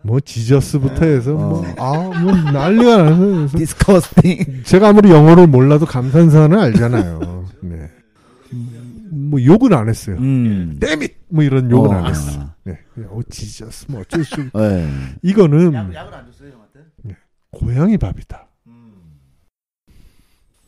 뭐 0.07 0.21
Jesus부터 0.21 1.07
해서 1.07 1.35
어. 1.35 1.63
뭐아뭐 1.63 2.33
난리가 2.53 3.03
나서 3.11 3.57
disgusting. 3.57 4.63
제가 4.65 4.89
아무리 4.91 5.11
영어를 5.11 5.47
몰라도 5.47 5.87
감탄사는 5.87 6.57
알잖아요. 6.59 7.49
네. 7.63 7.91
음, 8.53 9.29
뭐 9.31 9.43
욕은 9.43 9.73
안 9.73 9.89
했어요. 9.89 10.17
음. 10.19 10.77
땜잇 10.79 11.17
뭐 11.29 11.43
이런 11.43 11.71
욕은 11.71 11.91
어. 11.91 11.93
안 11.95 12.07
했어. 12.11 12.51
네. 12.65 12.79
그냥 12.95 13.11
어 13.13 13.21
지저스 13.31 13.87
뭐 13.89 14.03
어쩔 14.03 14.25
수 14.25 14.35
없- 14.35 14.61
네. 14.61 14.91
이거는 15.23 15.75
안 15.75 15.91
줬어요, 15.91 16.51
형한테? 16.53 17.17
고양이 17.51 17.97
밥이다. 17.97 18.47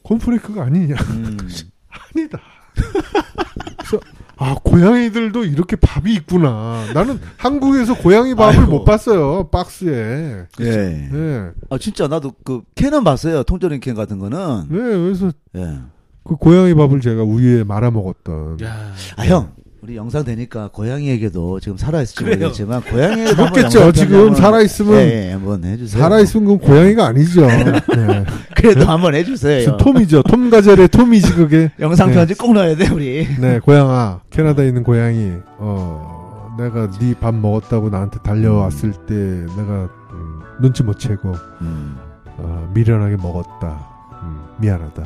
콘프레이크가 0.02 0.62
아니냐? 0.64 0.94
음. 1.10 1.36
아니다. 2.14 2.40
그래서 3.76 4.00
아 4.38 4.54
고양이들도 4.62 5.44
이렇게 5.44 5.76
밥이 5.76 6.12
있구나. 6.14 6.84
나는 6.92 7.18
한국에서 7.38 7.94
고양이 7.96 8.34
밥을 8.34 8.60
아이고. 8.60 8.70
못 8.70 8.84
봤어요. 8.84 9.48
박스에. 9.48 10.44
예. 10.60 10.64
네. 11.10 11.50
아, 11.70 11.78
진짜 11.78 12.06
나도 12.06 12.32
그 12.44 12.62
캔은 12.74 13.02
봤어요. 13.02 13.42
통조림 13.44 13.80
캔 13.80 13.94
같은 13.94 14.18
거는. 14.18 14.66
네. 14.68 14.76
그래서 14.78 15.30
예. 15.56 15.78
그 16.24 16.36
고양이 16.36 16.74
밥을 16.74 17.00
제가 17.00 17.22
우유에 17.22 17.64
말아 17.64 17.90
먹었던. 17.90 18.58
야. 18.62 18.92
아, 19.16 19.24
형. 19.24 19.52
우리 19.82 19.94
영상 19.96 20.24
되니까 20.24 20.68
고양이에게도 20.72 21.60
지금 21.60 21.76
살아있을지 21.76 22.24
그래요. 22.24 22.36
모르겠지만 22.38 22.80
고양이에게도 22.82 23.44
한번 23.44 23.70
죽겠죠. 23.70 23.92
지금 23.92 24.34
살아있으면 24.34 24.94
예, 25.00 25.28
예, 25.28 25.32
한번 25.32 25.62
해주세요. 25.64 26.02
살아있으면 26.02 26.46
그건 26.58 26.68
고양이가 26.68 27.06
아니죠. 27.06 27.42
네. 27.46 28.24
그래도 28.56 28.86
한번 28.86 29.14
해주세요. 29.14 29.76
톰이죠. 29.76 30.22
톰 30.24 30.50
가젤의 30.50 30.88
톰이지 30.88 31.34
그게. 31.34 31.70
영상 31.78 32.08
네. 32.08 32.14
편지 32.14 32.34
꼭 32.34 32.54
넣어야 32.54 32.74
돼 32.74 32.88
우리. 32.88 33.28
네, 33.38 33.60
고양아. 33.60 34.20
캐나다에 34.30 34.68
있는 34.68 34.82
고양이. 34.82 35.34
어, 35.58 36.56
내가 36.58 36.90
네 36.98 37.14
밥 37.20 37.34
먹었다고 37.34 37.90
나한테 37.90 38.18
달려왔을 38.24 38.92
때 39.06 39.14
내가 39.14 39.88
음, 40.10 40.40
눈치 40.60 40.82
못 40.82 40.98
채고 40.98 41.34
음. 41.60 41.96
어, 42.38 42.70
미련하게 42.74 43.16
먹었다. 43.18 43.86
음, 44.22 44.40
미안하다. 44.58 45.04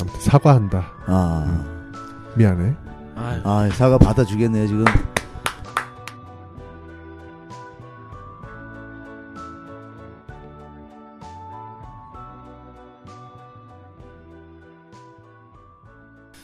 아무튼 0.00 0.20
사과한다. 0.20 0.86
아, 1.06 1.64
미안해. 2.36 2.72
아유. 3.16 3.40
아 3.44 3.68
사과 3.70 3.98
받아 3.98 4.24
주겠네요 4.24 4.66
지금. 4.66 4.84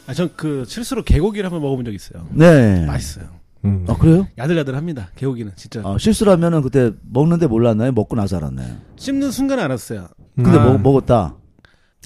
아, 0.06 0.14
전 0.14 0.30
그 0.36 0.64
실수로 0.66 1.02
개고기를 1.04 1.46
한번 1.46 1.62
먹어본 1.62 1.84
적 1.84 1.94
있어요. 1.94 2.26
네. 2.30 2.84
맛있어요. 2.86 3.26
음. 3.64 3.84
아 3.88 3.96
그래요? 3.96 4.26
야들야들합니다. 4.38 5.10
개고기는 5.16 5.52
진짜. 5.56 5.82
아, 5.84 5.96
실수라면은 5.98 6.62
그때 6.62 6.90
먹는데 7.02 7.46
몰랐나요? 7.46 7.92
먹고 7.92 8.16
나서 8.16 8.38
알았나요? 8.38 8.76
씹는 8.96 9.30
순간 9.30 9.58
알았어요. 9.60 10.08
근데 10.36 10.58
아, 10.58 10.64
먹, 10.64 10.80
먹었다. 10.80 11.36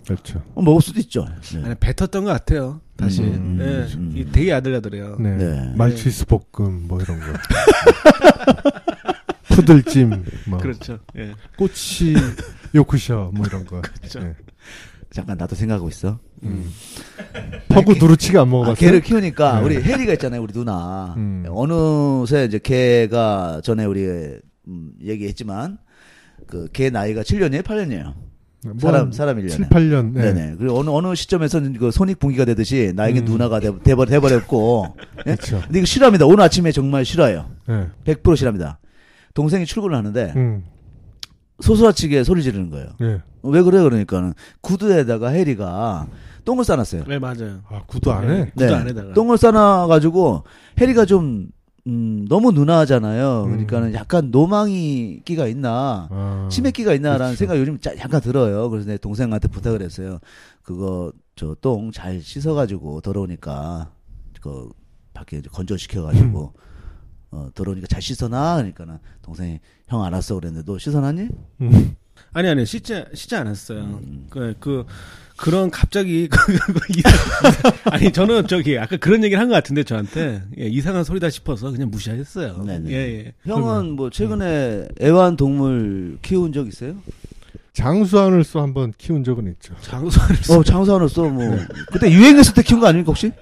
그렇죠. 0.05 0.43
어, 0.55 0.61
먹을 0.63 0.83
수도 0.83 1.01
있죠. 1.01 1.27
네. 1.55 1.63
아니, 1.65 1.75
뱉었던 1.77 2.25
것 2.25 2.31
같아요. 2.31 2.81
다시. 2.97 3.23
음, 3.23 3.59
예, 3.61 3.95
음. 3.97 4.13
이 4.15 4.25
되게 4.31 4.51
야들야들해요. 4.51 5.17
네. 5.19 5.37
네. 5.37 5.73
말치스 5.77 6.27
볶음 6.27 6.87
뭐 6.87 7.01
이런 7.01 7.19
거. 7.21 7.27
푸들찜 9.55 10.25
뭐 10.49 10.59
그렇죠. 10.59 10.99
예. 11.17 11.33
꼬치 11.57 12.15
요크셔 12.75 13.31
뭐 13.35 13.47
이런 13.47 13.65
거. 13.65 13.81
그렇죠. 13.81 14.21
네. 14.21 14.35
잠깐 15.11 15.37
나도 15.39 15.55
생각하고 15.55 15.89
있어. 15.89 16.19
음. 16.43 16.71
퍼구 17.69 17.99
두루치기 17.99 18.37
안 18.37 18.43
아, 18.43 18.47
먹어봤어요? 18.47 18.75
개를 18.75 19.01
키우니까 19.01 19.61
네. 19.61 19.65
우리 19.65 19.77
혜리가 19.83 20.15
있잖아요, 20.15 20.43
우리 20.43 20.53
누나. 20.53 21.15
음. 21.17 21.45
어느새 21.49 22.45
이제 22.47 22.59
개가 22.59 23.61
전에 23.63 23.85
우리 23.85 24.05
음, 24.67 24.93
얘기했지만 25.03 25.79
그 26.49 26.69
개 26.73 26.91
나이가 26.91 27.23
7년이에요, 27.23 27.63
8년이에요. 27.63 28.15
뭐 28.65 28.75
사람 28.81 29.03
한 29.03 29.13
사람 29.13 29.37
1년에. 29.39 29.51
7, 29.51 29.69
8년. 29.69 30.13
네. 30.15 30.33
네네. 30.33 30.57
그리고 30.59 30.79
어느 30.79 30.89
어느 30.91 31.15
시점에서는 31.15 31.75
그 31.75 31.91
손익 31.91 32.19
분기가 32.19 32.45
되듯이 32.45 32.93
나에게 32.95 33.21
음. 33.21 33.25
누나가 33.27 33.61
돼, 33.61 33.71
돼버, 33.83 34.07
돼버렸고. 34.07 34.97
예? 35.27 35.35
그렇죠. 35.35 35.61
근데 35.65 35.79
이거 35.81 35.87
싫어합니다. 35.87 36.25
오늘 36.27 36.41
아침에 36.41 36.73
정말 36.73 37.05
싫어요. 37.05 37.51
네. 37.69 37.89
100% 38.05 38.37
싫어합니다. 38.37 38.79
동생이 39.35 39.67
출근을 39.67 39.97
하는데 39.97 40.33
음. 40.37 40.65
소소아치게 41.61 42.25
소리 42.25 42.43
지르는 42.43 42.71
거예요. 42.71 42.89
네. 42.99 43.21
왜 43.43 43.63
그래 43.63 43.83
그러니까는 43.83 44.33
구두에다가 44.63 45.29
해리가 45.29 46.07
똥을 46.45 46.65
싸놨어요. 46.65 47.05
네, 47.07 47.19
맞아요. 47.19 47.61
아 47.69 47.83
구도 47.87 48.13
안 48.13 48.31
해? 48.31 48.51
구두 48.57 48.75
안에다가. 48.75 49.13
똥을 49.15 49.37
싸놔 49.39 49.87
가지고 49.87 50.45
해리가 50.81 51.05
좀 51.05 51.49
음, 51.87 52.25
너무 52.29 52.53
누나잖아요. 52.53 53.43
음. 53.45 53.51
그러니까는 53.51 53.93
약간 53.95 54.31
노망이 54.31 55.21
끼가 55.25 55.47
있나, 55.49 56.09
아, 56.11 56.49
치매끼가 56.51 56.95
있나라는 56.95 57.27
그렇죠. 57.35 57.39
생각이 57.39 57.61
요즘 57.61 57.79
짜- 57.81 57.97
약간 57.99 58.21
들어요. 58.23 58.71
그래서 58.71 58.89
내 58.89 58.97
동생한테 58.97 59.49
부탁을 59.49 59.83
했어요. 59.83 60.19
그거 60.63 61.13
저 61.37 61.55
똥 61.61 61.91
잘 61.93 62.21
씻어가지고 62.23 63.01
더러우니까 63.03 63.91
그 64.41 64.71
밖에 65.13 65.39
이제 65.39 65.49
건조 65.53 65.77
시켜가지고 65.77 66.53
어, 67.33 67.49
더러우니까 67.55 67.87
잘 67.89 68.01
씻어놔. 68.01 68.57
그러니까는 68.57 68.99
동생이 69.23 69.61
형 69.89 70.03
알았어 70.05 70.37
그랬는데 70.37 70.65
너 70.65 70.79
씻어놨니? 70.79 71.29
음. 71.63 71.97
아니 72.33 72.49
아니 72.49 72.65
씻지 72.67 73.05
씻지 73.15 73.35
않았어요. 73.37 73.81
음. 73.81 74.27
그, 74.31 74.55
그 74.61 74.85
그런 75.37 75.71
갑자기 75.71 76.27
그- 76.31 76.39
그 76.57 76.81
이상- 76.97 77.13
아니 77.93 78.13
저는 78.13 78.47
저기 78.47 78.79
아까 78.79 78.97
그런 78.97 79.23
얘기를 79.25 79.41
한 79.41 79.49
것 79.49 79.55
같은데 79.55 79.83
저한테 79.85 80.43
예, 80.59 80.67
이상한 80.67 81.03
소리다 81.05 81.29
싶어서 81.31 81.71
그냥 81.71 81.91
무시하셨어요. 81.91 82.63
네네. 82.65 82.91
예, 82.91 82.95
예. 82.97 83.33
형은 83.45 83.91
뭐 83.93 84.11
최근에 84.11 84.89
애완 85.03 85.37
동물 85.37 86.19
키운 86.23 86.53
적 86.53 86.67
있어요? 86.69 86.95
장수하늘소 87.73 88.61
한번 88.61 88.93
키운 88.97 89.25
적은 89.25 89.49
있죠. 89.55 89.75
장소를 89.81 90.37
어 90.51 90.63
장사하셨어 90.63 91.29
뭐 91.29 91.57
그때 91.93 92.11
유행했을 92.13 92.55
때 92.55 92.63
키운 92.63 92.81
거 92.81 92.87
아닙니까 92.87 93.09
혹시? 93.11 93.33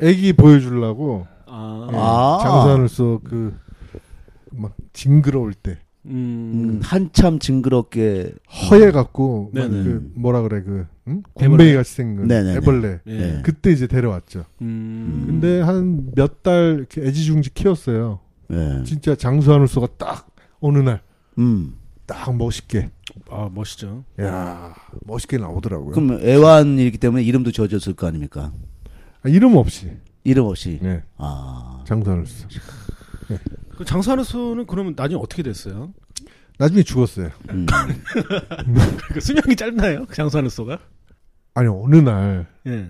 애기 0.00 0.32
보여주려고 0.32 1.26
아, 1.46 1.88
예, 1.92 1.96
아. 1.96 2.38
장수하늘소 2.42 3.20
그 3.24 3.68
막 4.50 4.74
징그러울 4.94 5.52
때 5.54 5.78
음, 6.08 6.52
음, 6.54 6.80
한참 6.82 7.38
징그럽게 7.38 8.32
허해 8.70 8.90
갖고 8.90 9.50
막 9.54 9.68
네네. 9.68 9.84
그 9.84 10.12
뭐라 10.14 10.42
그래 10.42 10.62
그 10.62 10.86
응? 11.08 11.22
곰뱅이 11.34 11.74
같이 11.74 11.94
생긴 11.94 12.26
네네네. 12.28 12.56
애벌레 12.56 13.00
예. 13.06 13.18
네. 13.18 13.42
그때 13.44 13.70
이제 13.70 13.86
데려왔죠. 13.86 14.44
음, 14.62 15.24
근데 15.26 15.60
한 15.60 16.12
몇 16.16 16.42
달 16.42 16.86
애지중지 16.96 17.54
키웠어요. 17.54 18.20
네. 18.48 18.82
진짜 18.84 19.14
장수하늘소가 19.14 19.88
딱 19.98 20.28
어느 20.60 20.78
날딱 20.78 21.02
음. 21.38 21.74
멋있게 22.38 22.90
아 23.30 23.50
멋있죠. 23.52 24.04
야 24.20 24.74
멋있게 25.04 25.38
나오더라고요. 25.38 25.90
그럼 25.92 26.20
애완이기 26.22 26.98
때문에 26.98 27.22
이름도 27.22 27.52
지어줬을 27.52 27.94
거 27.94 28.06
아닙니까? 28.06 28.52
아, 29.22 29.28
이름 29.28 29.56
없이 29.56 29.90
이름 30.24 30.44
없이. 30.46 30.78
네, 30.82 31.02
아. 31.16 31.82
장수하늘소. 31.86 32.48
그 33.78 33.84
장수하는 33.84 34.24
소는 34.24 34.66
그러면 34.66 34.94
나중에 34.96 35.20
어떻게 35.22 35.44
됐어요? 35.44 35.94
나중에 36.58 36.82
죽었어요. 36.82 37.30
음. 37.50 37.64
그 39.14 39.20
수명이 39.20 39.54
짧나요? 39.54 40.06
장수하는 40.12 40.50
소가? 40.50 40.80
아니 41.54 41.68
어느 41.68 41.94
날 41.94 42.48
예. 42.66 42.88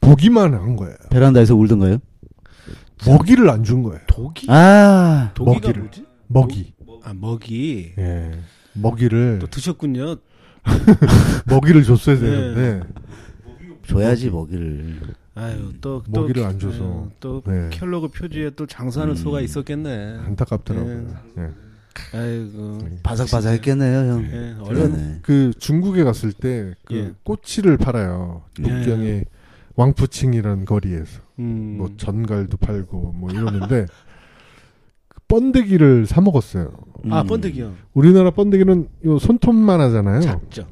보기만 0.00 0.52
한 0.54 0.74
거예요. 0.74 0.96
베란다에서 1.10 1.54
울던가요? 1.54 1.98
먹이를 3.06 3.48
안 3.50 3.62
준 3.62 3.84
거예요. 3.84 4.00
독이? 4.08 4.48
아. 4.50 5.30
독이가 5.34 5.60
먹이를. 5.68 5.82
뭐지? 5.84 6.04
먹이. 6.26 6.74
아 7.04 7.14
먹이. 7.14 7.92
예. 7.96 8.32
먹이를 8.72 9.38
또 9.40 9.46
드셨군요. 9.46 10.16
먹이를 11.46 11.84
줬어야 11.84 12.16
네. 12.16 12.20
되는데 12.20 12.86
줘야지 13.86 14.30
먹이를. 14.30 14.98
아유 15.34 15.72
또, 15.80 16.02
또 16.12 16.22
먹이를 16.22 16.44
안 16.44 16.58
줘서. 16.58 16.84
아유, 16.84 17.10
또 17.20 17.42
네. 17.46 17.68
켈로그 17.70 18.08
표지에 18.08 18.50
또 18.50 18.66
장수하는 18.66 19.14
음. 19.14 19.16
소가 19.16 19.40
있었겠네. 19.40 20.18
안타깝더라고요. 20.26 21.06
예. 21.38 21.50
아이고. 22.16 22.78
바삭바삭했겠네요, 23.02 24.12
형. 24.12 24.24
예, 24.24 24.56
얼른 24.60 24.92
그러네. 24.92 25.18
그 25.22 25.52
중국에 25.58 26.04
갔을 26.04 26.32
때그 26.32 26.74
예. 26.92 27.12
꼬치를 27.24 27.76
팔아요. 27.76 28.42
예. 28.60 28.62
북경의 28.62 29.24
왕푸칭이라는 29.76 30.64
거리에서 30.64 31.20
음. 31.40 31.76
뭐 31.78 31.90
전갈도 31.96 32.56
팔고 32.58 33.12
뭐 33.12 33.30
이러는데 33.30 33.86
그 35.08 35.20
번데기를 35.26 36.06
사 36.06 36.20
먹었어요. 36.20 36.72
아 37.10 37.22
음. 37.22 37.26
번데기요. 37.26 37.74
우리나라 37.92 38.30
번데기는 38.30 38.88
요 39.06 39.18
손톱만 39.18 39.80
하잖아요. 39.80 40.20
작죠. 40.20 40.66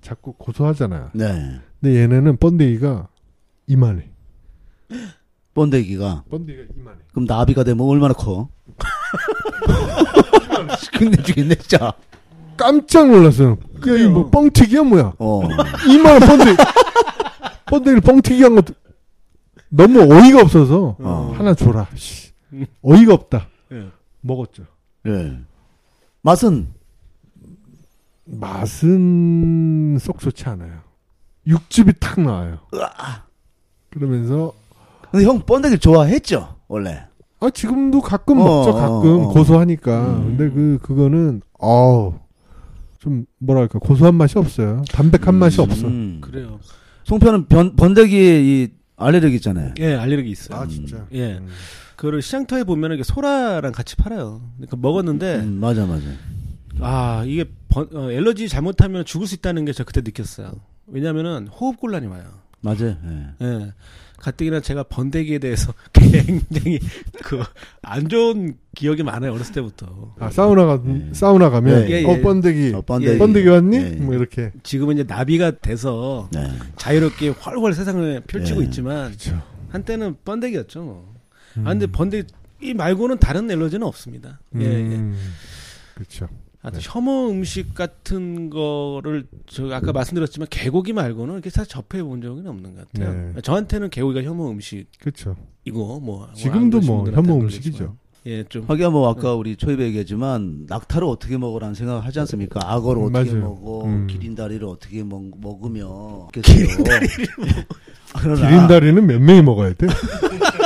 자꾸 0.00 0.34
고소하잖아요. 0.34 1.10
네. 1.14 1.60
근데 1.80 2.00
얘네는 2.00 2.36
번데기가 2.36 3.08
이만해. 3.66 4.10
번데기가. 5.54 6.24
번데기가 6.30 6.64
이만해. 6.76 6.98
그럼 7.12 7.24
나비가 7.26 7.64
되면 7.64 7.86
얼마나 7.86 8.12
커? 8.14 8.48
근데 10.98 11.22
죽겠네, 11.22 11.54
진짜. 11.56 11.92
깜짝 12.56 13.08
놀랐어요. 13.10 13.50
야, 13.52 13.80
그래요. 13.80 14.08
이뭐 14.10 14.30
뻥튀기야 14.30 14.82
뭐야? 14.82 15.14
어. 15.18 15.42
이만한 15.88 16.20
번데기. 16.28 16.56
번데기를 17.66 18.00
뻥튀기 18.00 18.42
한 18.42 18.54
것도 18.54 18.74
너무 19.68 20.00
어이가 20.00 20.40
없어서 20.42 20.96
어. 21.00 21.34
하나 21.36 21.54
줘라. 21.54 21.88
씨. 21.94 22.32
어이가 22.82 23.14
없다. 23.14 23.48
예. 23.72 23.88
먹었죠. 24.20 24.64
예. 25.06 25.38
맛은 26.22 26.68
맛은 28.24 29.98
썩 30.00 30.18
좋지 30.20 30.44
않아요. 30.48 30.80
육즙이 31.46 31.92
탁 32.00 32.20
나와요. 32.20 32.60
그러면서 33.94 34.52
근데 35.10 35.24
형 35.24 35.40
번데기 35.40 35.78
좋아했죠 35.78 36.56
원래. 36.68 37.04
아 37.40 37.50
지금도 37.50 38.00
가끔 38.00 38.40
어, 38.40 38.44
먹죠. 38.44 38.72
가끔 38.74 39.20
어, 39.20 39.22
어. 39.24 39.28
고소하니까. 39.32 40.00
음. 40.16 40.36
근데 40.36 40.50
그 40.52 40.78
그거는 40.82 41.40
어우 41.58 42.14
좀 42.98 43.26
뭐랄까 43.38 43.78
고소한 43.78 44.14
맛이 44.14 44.38
없어요. 44.38 44.82
담백한 44.90 45.34
맛이 45.34 45.60
없어. 45.60 45.86
음. 45.86 46.18
그래요. 46.20 46.58
송편은 47.04 47.46
변, 47.46 47.76
번데기에 47.76 48.40
이 48.42 48.68
알레르기 48.96 49.36
있잖아요. 49.36 49.74
예, 49.78 49.94
알레르기 49.94 50.30
있어요. 50.30 50.58
아 50.58 50.66
진짜. 50.66 51.06
예. 51.12 51.34
음. 51.34 51.48
그거를 51.96 52.22
시장터에 52.22 52.64
보면은 52.64 52.96
이게 52.96 53.04
소라랑 53.04 53.72
같이 53.72 53.94
팔아요. 53.96 54.40
그러니까 54.56 54.76
먹었는데 54.78 55.36
음, 55.40 55.58
맞아 55.60 55.86
맞아. 55.86 56.04
아 56.80 57.22
이게 57.26 57.44
번- 57.68 57.88
어, 57.94 58.10
엘러지 58.10 58.48
잘못하면 58.48 59.04
죽을 59.04 59.26
수 59.26 59.34
있다는 59.36 59.64
게 59.64 59.72
제가 59.72 59.86
그때 59.86 60.00
느꼈어요. 60.00 60.50
왜냐면은 60.86 61.46
호흡 61.48 61.76
곤란이 61.78 62.06
와요. 62.06 62.24
맞아요. 62.64 62.96
예. 63.40 63.44
예. 63.46 63.72
가뜩이나 64.18 64.60
제가 64.60 64.84
번데기에 64.84 65.38
대해서 65.38 65.74
굉장히 65.92 66.80
그 67.22 67.42
안 67.82 68.08
좋은 68.08 68.56
기억이 68.74 69.02
많아요 69.02 69.32
어렸을 69.34 69.52
때부터. 69.54 70.14
아 70.18 70.30
사우나 70.30 70.64
가 70.64 70.80
예. 70.86 71.10
사우나 71.12 71.50
가면 71.50 71.90
예, 71.90 72.00
예. 72.00 72.04
어 72.04 72.20
번데기 72.22 72.72
어, 72.74 72.80
번데기. 72.80 73.18
번데기 73.18 73.48
왔니? 73.48 73.76
예. 73.76 73.90
뭐 73.96 74.14
이렇게 74.14 74.50
지금은 74.62 74.94
이제 74.94 75.04
나비가 75.06 75.50
돼서 75.52 76.28
네. 76.32 76.50
자유롭게 76.76 77.34
활활 77.38 77.74
세상을 77.74 78.22
펼치고 78.26 78.62
예. 78.62 78.64
있지만 78.66 79.08
그렇죠. 79.08 79.42
한때는 79.68 80.16
번데기였죠. 80.24 80.82
뭐. 80.82 81.14
음. 81.58 81.66
아 81.66 81.70
근데 81.70 81.86
번데기 81.86 82.32
이 82.62 82.72
말고는 82.72 83.18
다른 83.18 83.50
엘러지는 83.50 83.86
없습니다. 83.86 84.40
예, 84.58 84.64
예. 84.64 84.66
음, 84.96 85.18
그렇죠. 85.94 86.28
하여튼 86.64 86.80
네. 86.80 86.88
혐오 86.90 87.30
음식 87.30 87.74
같은 87.74 88.48
거를 88.48 89.26
저 89.46 89.70
아까 89.70 89.92
말씀드렸지만 89.92 90.48
개고기 90.50 90.94
말고는 90.94 91.34
이렇게 91.34 91.50
사실 91.50 91.68
접해 91.70 92.02
본 92.02 92.22
적은 92.22 92.46
없는 92.46 92.74
것 92.74 92.90
같아요. 92.90 93.32
네. 93.34 93.40
저한테는 93.42 93.90
개고기가 93.90 94.26
혐오 94.26 94.50
음식이고 94.50 94.88
그렇죠. 94.98 95.36
뭐 95.70 96.26
지금도 96.34 96.80
뭐 96.80 97.06
혐오 97.10 97.34
안 97.34 97.40
음식이죠. 97.42 97.96
예, 98.26 98.44
좀 98.44 98.64
하기야 98.66 98.88
뭐 98.88 99.10
아까 99.10 99.34
우리 99.34 99.56
초입에 99.56 99.84
얘기했지만 99.84 100.64
낙타를 100.66 101.06
어떻게 101.06 101.36
먹으라는 101.36 101.74
생각을 101.74 102.02
하지 102.02 102.20
않습니까? 102.20 102.60
악어를 102.72 103.02
음, 103.02 103.06
어떻게 103.08 103.32
맞아요. 103.32 103.44
먹어, 103.44 103.84
음. 103.84 104.06
기린다리를 104.06 104.66
어떻게 104.66 105.04
먹, 105.04 105.22
먹으며 105.38 106.28
기린다리를 106.32 107.26
그러나 108.22 108.48
기린다리는 108.48 109.06
몇 109.06 109.20
명이 109.20 109.42
먹어야 109.42 109.74
돼? 109.74 109.86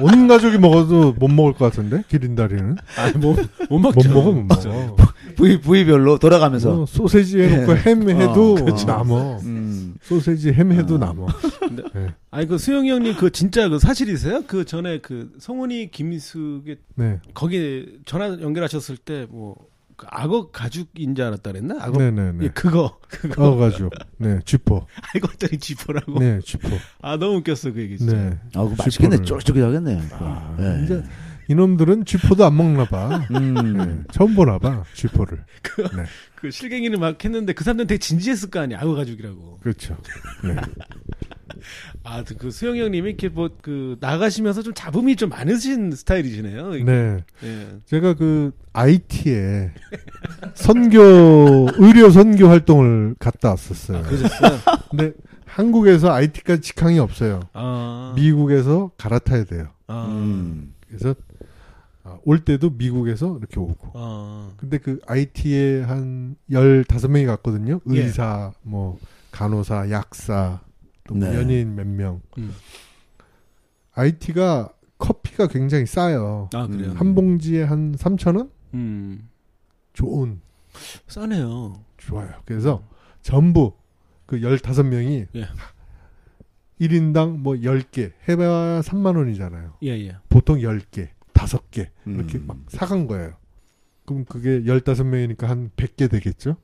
온 0.00 0.28
가족이 0.28 0.58
먹어도 0.58 1.12
못 1.18 1.28
먹을 1.28 1.52
것 1.52 1.66
같은데 1.66 2.02
기린다리는 2.08 2.76
아니 2.98 3.18
뭐못 3.18 3.46
못 3.70 3.78
먹죠. 3.78 4.12
먹어 4.12 4.32
못 4.32 4.42
먹어. 4.42 4.96
부위 5.36 5.60
부위별로 5.60 6.18
돌아가면서 6.18 6.82
어, 6.82 6.86
소세지 6.86 7.40
해놓고 7.42 7.72
예. 7.72 7.76
햄 7.76 8.08
해도 8.08 8.52
어, 8.52 8.64
그렇죠. 8.64 8.86
남어. 8.86 9.38
음. 9.42 9.94
소세지 10.02 10.52
햄 10.52 10.72
해도 10.72 10.94
어. 10.96 10.98
남어. 10.98 11.26
네. 11.94 12.14
아니 12.30 12.46
그 12.46 12.58
수영이 12.58 12.90
형님 12.90 13.16
그 13.16 13.30
진짜 13.30 13.68
그 13.68 13.78
사실이세요? 13.78 14.44
그 14.46 14.64
전에 14.64 14.98
그 14.98 15.32
성훈이 15.38 15.90
김미숙의 15.90 16.76
네. 16.94 17.20
거기 17.34 17.98
전화 18.06 18.28
연결하셨을 18.40 18.96
때뭐 18.96 19.54
그 19.56 19.65
악어 20.08 20.50
가죽인 20.50 21.14
줄 21.14 21.24
알았다 21.24 21.52
그랬나? 21.52 21.76
악어 21.80 21.98
네네네. 21.98 22.44
예, 22.44 22.48
그거 22.48 22.98
그거 23.08 23.52
어 23.52 23.56
가지고. 23.56 23.90
네 24.18 24.38
쥐포. 24.44 24.86
알고 25.14 25.28
봤더니 25.28 25.58
지퍼라고. 25.58 26.18
네 26.18 26.40
쥐포. 26.44 26.68
아 27.02 27.16
너무 27.16 27.36
웃겼어 27.38 27.72
그 27.72 27.80
얘기 27.80 27.98
진짜. 27.98 28.14
네. 28.14 28.38
아, 28.54 28.62
그거 28.64 28.74
맛있겠네. 28.78 29.22
쫄깃쫄깃하겠네. 29.22 30.00
아, 30.12 30.56
예. 30.60 30.84
이제 30.84 31.02
이놈들은 31.48 32.04
쥐포도 32.04 32.44
안 32.44 32.56
먹나 32.56 32.84
봐. 32.84 33.22
음. 33.30 33.76
네. 33.76 33.98
처음 34.12 34.34
보나 34.34 34.58
봐 34.58 34.82
쥐포를. 34.94 35.44
네. 35.96 36.04
그 36.34 36.50
실갱이를 36.50 36.98
막 36.98 37.22
했는데 37.24 37.52
그 37.52 37.64
사람들은 37.64 37.86
되게 37.86 37.98
진지했을 37.98 38.50
거 38.50 38.60
아니야 38.60 38.78
악어 38.80 38.94
가죽이라고. 38.94 39.58
그렇죠. 39.62 39.96
네. 40.44 40.56
아 42.04 42.22
그 42.38 42.50
수영이 42.50 42.80
형님이 42.80 43.08
이렇게 43.10 43.28
뭐 43.28 43.48
그 43.62 43.96
나가시면서 44.00 44.62
좀 44.62 44.74
잡음이 44.74 45.16
좀 45.16 45.30
많으신 45.30 45.90
스타일이시네요. 45.92 46.74
이게. 46.74 46.84
네. 46.84 47.24
예. 47.44 47.68
제가 47.86 48.14
그 48.14 48.52
IT에 48.72 49.72
선교 50.54 51.00
의료 51.78 52.10
선교 52.10 52.48
활동을 52.48 53.14
갔다 53.18 53.50
왔었어요. 53.50 53.98
아, 53.98 54.02
그러셨어요? 54.02 54.58
근데 54.90 55.12
한국에서 55.46 56.12
IT까지 56.12 56.60
직항이 56.60 56.98
없어요. 56.98 57.40
아. 57.54 58.12
미국에서 58.16 58.90
갈아타야 58.98 59.44
돼요. 59.44 59.68
아. 59.86 60.06
음. 60.10 60.74
그래서 60.88 61.10
아, 61.10 61.14
올 62.26 62.44
때도 62.44 62.70
미국에서 62.70 63.38
이렇게 63.38 63.60
오고. 63.60 63.92
아. 63.94 64.50
근데 64.56 64.78
그 64.78 65.00
IT에 65.06 65.82
한 65.82 66.34
15명이 66.50 67.24
갔거든요. 67.24 67.80
예. 67.92 68.00
의사, 68.02 68.52
뭐 68.62 68.98
간호사, 69.30 69.90
약사, 69.90 70.60
또 71.04 71.14
네. 71.14 71.32
연예인 71.36 71.76
몇 71.76 71.86
명. 71.86 72.20
음. 72.38 72.52
IT가 73.92 74.70
커피가 74.98 75.46
굉장히 75.46 75.86
싸요. 75.86 76.50
아 76.52 76.66
그래요. 76.66 76.90
음. 76.90 76.96
한 76.96 77.14
봉지에 77.14 77.62
한 77.62 77.94
3,000원? 77.94 78.50
음. 78.74 79.28
좋은 79.92 80.40
싸네요. 81.06 81.80
좋아요. 81.96 82.30
그래서 82.44 82.82
전부 83.22 83.72
그 84.26 84.40
15명이 84.40 85.28
예. 85.36 85.48
1인당 86.80 87.38
뭐 87.38 87.54
10개 87.54 88.12
해봐야 88.28 88.80
3만 88.80 89.16
원이잖아요. 89.16 89.74
예 89.84 89.90
예. 89.90 90.16
보통 90.28 90.58
10개, 90.58 91.08
5개 91.36 91.88
이렇게 92.06 92.38
음. 92.38 92.44
막 92.46 92.58
사간 92.68 93.06
거예요. 93.06 93.34
그럼 94.04 94.24
그게 94.24 94.62
15명이니까 94.62 95.42
한 95.46 95.70
100개 95.76 96.10
되겠죠? 96.10 96.56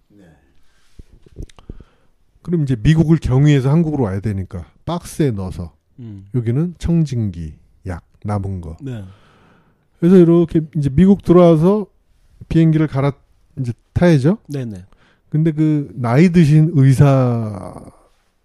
그럼 2.42 2.62
이제 2.62 2.76
미국을 2.76 3.18
경유해서 3.18 3.70
한국으로 3.70 4.04
와야 4.04 4.20
되니까 4.20 4.66
박스에 4.84 5.30
넣어서 5.30 5.76
음. 6.00 6.26
여기는 6.34 6.74
청진기, 6.78 7.54
약 7.86 8.04
남은 8.24 8.60
거. 8.60 8.76
네. 8.80 9.04
그래서 10.00 10.16
이렇게 10.16 10.60
이제 10.76 10.90
미국 10.90 11.22
들어와서 11.22 11.86
비행기를 12.48 12.88
갈아 12.88 13.12
이제 13.60 13.72
타야죠. 13.92 14.38
네네. 14.48 14.84
근데 15.28 15.52
그 15.52 15.90
나이 15.94 16.30
드신 16.30 16.72
의사 16.74 17.72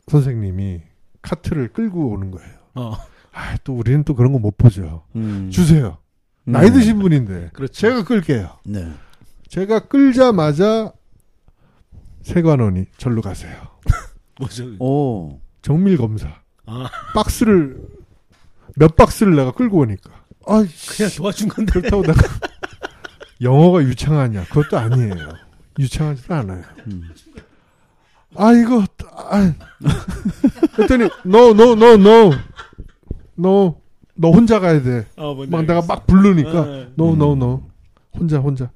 선생님이 0.07 0.81
카트를 1.23 1.69
끌고 1.73 2.09
오는 2.11 2.29
거예요. 2.31 2.53
어. 2.75 2.93
아, 3.33 3.57
또 3.63 3.73
우리는 3.75 4.03
또 4.03 4.13
그런 4.15 4.31
거 4.31 4.39
못 4.39 4.57
보죠. 4.57 5.03
음. 5.15 5.49
주세요. 5.51 5.97
음. 6.47 6.51
나이 6.51 6.71
드신 6.71 6.99
분인데 6.99 7.49
그렇죠. 7.53 7.73
제가 7.73 8.03
끌게요. 8.03 8.57
네. 8.65 8.89
제가 9.49 9.87
끌자마자 9.87 10.91
세관원이 12.23 12.85
절로 12.97 13.21
가세요. 13.21 13.55
뭐죠? 14.39 14.65
오. 14.79 15.39
정밀 15.61 15.97
검사. 15.97 16.27
아 16.65 16.89
박스를 17.13 17.77
몇 18.75 18.95
박스를 18.95 19.35
내가 19.35 19.51
끌고 19.51 19.79
오니까. 19.79 20.11
아, 20.45 20.63
그냥 20.95 21.11
도와준 21.15 21.49
건데. 21.49 21.71
그렇다고 21.73 22.03
내가 22.03 22.21
영어가 23.41 23.83
유창하냐? 23.83 24.45
그것도 24.45 24.77
아니에요. 24.77 25.29
유창하지도 25.79 26.33
않아요. 26.33 26.63
음. 26.87 27.03
아 28.35 28.51
이거 28.53 28.83
아. 29.13 29.53
그랬더니 30.75 31.09
no 31.25 31.49
no 31.51 31.71
no 31.73 31.93
no 31.93 32.33
no 33.39 33.81
너 34.17 34.31
혼자 34.31 34.59
가야 34.59 34.81
돼. 34.81 35.05
어, 35.15 35.33
막 35.35 35.61
내가 35.61 35.75
알겠어. 35.75 35.87
막 35.87 36.07
부르니까 36.07 36.65
네. 36.65 36.89
no 36.99 37.13
no 37.13 37.33
음. 37.33 37.37
no 37.41 37.61
혼자 38.17 38.39
혼자 38.39 38.69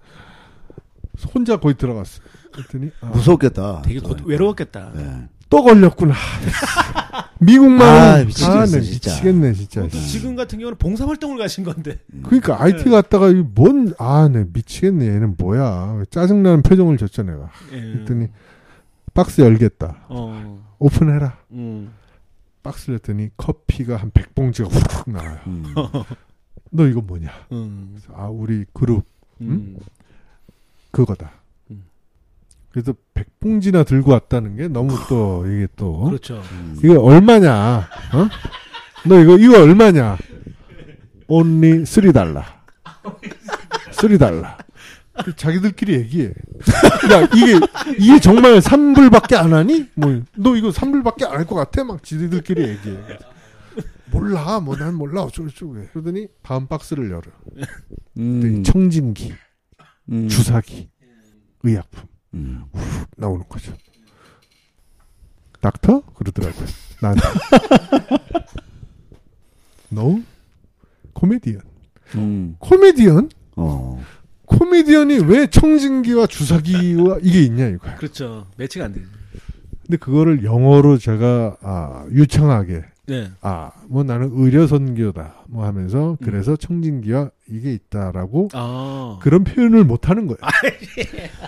혼자 1.33 1.57
거기 1.57 1.75
들어갔어. 1.75 2.21
그랬더니 2.51 2.91
아, 3.01 3.07
무섭겠다. 3.07 3.81
되게 3.83 3.99
고, 3.99 4.15
외로웠겠다. 4.25 4.91
네. 4.95 5.27
또 5.49 5.63
걸렸구나. 5.63 6.13
미국만 7.39 7.81
아, 7.81 8.23
미치겠어, 8.23 8.65
네, 8.77 8.81
진짜. 8.81 9.09
미치겠네 9.11 9.53
진짜. 9.53 9.81
또 9.81 9.89
지금 9.89 10.35
같은 10.35 10.59
경우는 10.59 10.77
봉사 10.77 11.05
활동을 11.07 11.37
가신 11.37 11.63
건데. 11.63 11.99
그러니까 12.23 12.61
IT 12.61 12.85
네. 12.85 12.89
갔다가 12.91 13.31
뭔 13.53 13.93
아 13.97 14.27
네 14.29 14.45
미치겠네 14.53 15.05
얘는 15.07 15.35
뭐야 15.37 16.03
짜증나는 16.09 16.61
표정을 16.61 16.97
줬죠 16.97 17.23
내가. 17.23 17.49
예. 17.73 17.79
그랬더니 17.81 18.27
박스 19.13 19.41
열겠다. 19.41 20.05
어. 20.09 20.61
오픈해라. 20.79 21.37
음. 21.51 21.91
박스를 22.63 22.95
했더니 22.95 23.29
커피가 23.37 23.97
한 23.97 24.11
100봉지가 24.11 24.71
후룩 24.71 25.09
나와요. 25.11 25.39
음. 25.47 25.73
너 26.71 26.87
이거 26.87 27.01
뭐냐? 27.01 27.29
음. 27.51 27.99
아 28.13 28.25
우리 28.27 28.65
그룹 28.73 29.05
음. 29.41 29.77
그거다. 30.91 31.31
음. 31.71 31.83
그래서 32.71 32.93
100봉지나 33.13 33.85
들고 33.85 34.11
왔다는 34.11 34.55
게 34.55 34.67
너무 34.67 34.95
또 35.09 35.45
이게 35.51 35.67
또 35.75 36.01
그렇죠. 36.03 36.41
음. 36.51 36.79
이거 36.83 37.01
얼마냐? 37.01 37.77
어? 38.13 38.29
너 39.07 39.19
이거 39.19 39.37
이거 39.37 39.61
얼마냐? 39.61 40.17
only 41.27 41.83
3달러. 41.83 42.43
3달러. 43.91 44.57
자기들끼리 45.35 45.93
얘기해. 45.93 46.27
야, 46.27 47.21
이게, 47.35 47.59
이게 47.99 48.19
정말 48.19 48.59
3불밖에 48.59 49.35
안 49.35 49.53
하니? 49.53 49.89
뭐, 49.95 50.21
너 50.35 50.55
이거 50.55 50.69
3불밖에 50.69 51.25
안 51.25 51.37
할 51.37 51.45
것 51.45 51.55
같아? 51.55 51.83
막 51.83 52.01
지들끼리 52.03 52.61
얘기해. 52.69 52.97
몰라, 54.11 54.59
뭐, 54.59 54.75
난 54.75 54.95
몰라, 54.95 55.21
어쩌고저쩌고. 55.23 55.79
해. 55.79 55.87
그러더니 55.93 56.27
다음 56.41 56.67
박스를 56.67 57.09
열어. 57.11 57.23
음. 58.17 58.63
청진기, 58.63 59.33
음. 60.11 60.27
주사기, 60.27 60.89
의약품. 61.63 62.03
음. 62.33 62.63
나오는 63.17 63.43
거죠. 63.47 63.73
닥터? 65.61 66.01
그러더라고요. 66.15 66.65
나한테. 67.01 67.21
no? 69.91 70.21
코미디언. 71.13 71.61
음. 72.15 72.55
코미디언? 72.59 73.29
어. 73.57 74.03
코미디언이 74.57 75.19
왜 75.27 75.47
청진기와 75.47 76.27
주사기와 76.27 77.17
이게 77.21 77.41
있냐 77.43 77.67
이거야. 77.67 77.95
그렇죠. 77.95 78.47
매치가 78.57 78.85
안 78.85 78.93
되지. 78.93 79.05
근데 79.85 79.97
그거를 79.97 80.43
영어로 80.43 80.97
제가 80.97 81.57
아, 81.61 82.05
유창하게 82.11 82.83
네. 83.07 83.29
아 83.41 83.71
뭐 83.87 84.03
나는 84.03 84.29
의료 84.33 84.67
선교다 84.67 85.33
뭐 85.49 85.65
하면서 85.65 86.17
그래서 86.23 86.55
청진기와 86.55 87.29
이게 87.49 87.73
있다라고 87.73 88.47
아. 88.53 89.19
그런 89.21 89.43
표현을 89.43 89.83
못 89.83 90.09
하는 90.09 90.27
거예요. 90.27 90.37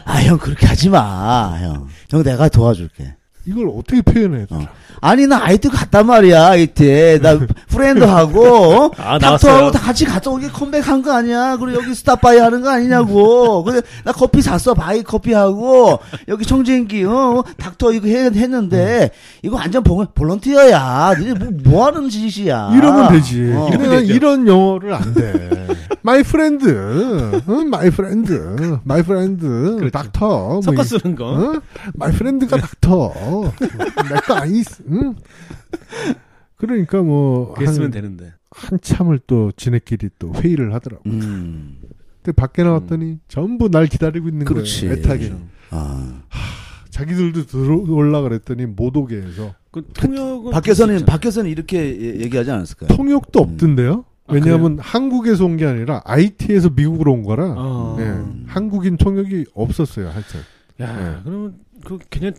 아, 0.04 0.22
형, 0.24 0.38
그렇게 0.38 0.66
하지 0.66 0.90
마, 0.90 1.58
형. 1.62 1.88
형, 2.10 2.24
내가 2.24 2.50
도와줄게. 2.50 3.16
이걸 3.46 3.68
어떻게 3.70 4.02
표현해야 4.02 4.46
돼? 4.46 4.56
어. 4.56 4.68
아니 5.02 5.28
나 5.28 5.44
아이트 5.44 5.70
갔단 5.70 6.06
말이야 6.06 6.56
이때 6.56 7.20
나 7.20 7.38
friend하고 7.68 8.42
어? 8.88 8.92
아, 8.98 9.20
doctor하고? 9.20 9.72
다 9.72 9.80
같이 9.80 10.06
갔다 10.06 10.32
오게 10.32 10.48
컴백한 10.48 11.02
거 11.02 11.12
아니야 11.12 11.58
그리고 11.58 11.82
여기 11.84 11.94
stand 11.94 12.25
by 12.25 12.38
하는 12.38 12.62
거 12.62 12.70
아니냐고 12.70 13.64
근데 13.66 13.82
나 14.06 14.14
커피 14.14 14.42
샀어 14.42 14.74
buy 14.74 15.04
coffee하고 15.04 16.00
여기 16.30 16.46
청진기 16.46 17.04
어 17.04 17.44
doctor 17.58 17.92
이거 17.92 18.08
해, 18.08 18.26
했는데 18.26 19.12
이거 19.42 19.58
완전 19.58 19.84
볼, 19.84 20.08
volunteer야 20.16 21.16
니네 21.20 21.34
뭐, 21.34 21.50
뭐 21.64 21.86
하는 21.86 22.10
짓이야 22.10 22.72
이러면 22.74 23.12
되지. 23.12 23.52
어. 23.54 23.68
근데 23.72 23.88
난 23.88 24.06
이런 24.06 24.48
영어를 24.48 24.94
안 24.94 25.14
돼. 25.14 25.63
my 26.04 26.22
friend, 26.24 27.42
my 27.72 27.90
friend, 27.90 28.80
my 28.84 29.02
friend, 29.04 29.90
doctor. 29.92 30.28
뭐 30.28 30.62
섞어 30.62 30.82
이- 30.82 30.86
쓰는 30.86 31.16
거. 31.16 31.26
어? 31.34 31.62
my 31.94 32.12
friend가 32.12 32.58
doctor. 32.58 33.14
내거 34.12 34.34
아니, 34.34 34.64
응? 34.90 35.16
그러니까 36.58 37.02
뭐, 37.02 37.54
그랬으면 37.54 37.86
한, 37.86 37.92
되는데. 37.92 38.34
한참을 38.52 39.20
또 39.26 39.52
지네끼리 39.56 40.10
또 40.20 40.34
회의를 40.36 40.74
하더라고. 40.74 41.04
음 41.10 41.80
근데 42.22 42.36
밖에 42.36 42.64
나왔더니 42.64 43.20
전부 43.28 43.70
날 43.70 43.88
기다리고 43.88 44.30
있는 44.30 44.46
그렇지. 44.46 44.82
거예요. 44.82 44.94
애타게. 45.00 45.34
아. 45.72 46.22
자기들도 46.90 47.48
들어올라 47.48 48.22
그랬더니 48.22 48.66
못 48.68 48.96
오게 48.96 49.16
해서. 49.18 49.56
그 49.72 49.84
통역은 49.94 50.52
밖에서는. 50.52 51.06
밖에서는 51.06 51.50
이렇게 51.50 51.78
예- 52.00 52.20
얘기하지 52.22 52.52
않았을까요? 52.52 52.96
통역도 52.96 53.40
음. 53.44 53.50
없던데요? 53.54 54.06
아, 54.34 54.40
왜냐하면 54.44 54.80
한국에서 54.80 55.46
온 55.46 55.58
게 55.58 55.66
아니라 55.66 56.02
IT에서 56.06 56.70
미국으로 56.70 57.14
온 57.14 57.24
거라 57.24 57.54
어. 57.58 57.98
예, 58.00 58.14
한국인 58.48 58.98
통역이 58.98 59.46
없었어요. 59.54 60.10
하여튼. 60.10 60.40
야, 60.82 60.98
네. 60.98 61.18
그러면 61.24 61.56
그 61.86 62.00
굉장히 62.10 62.36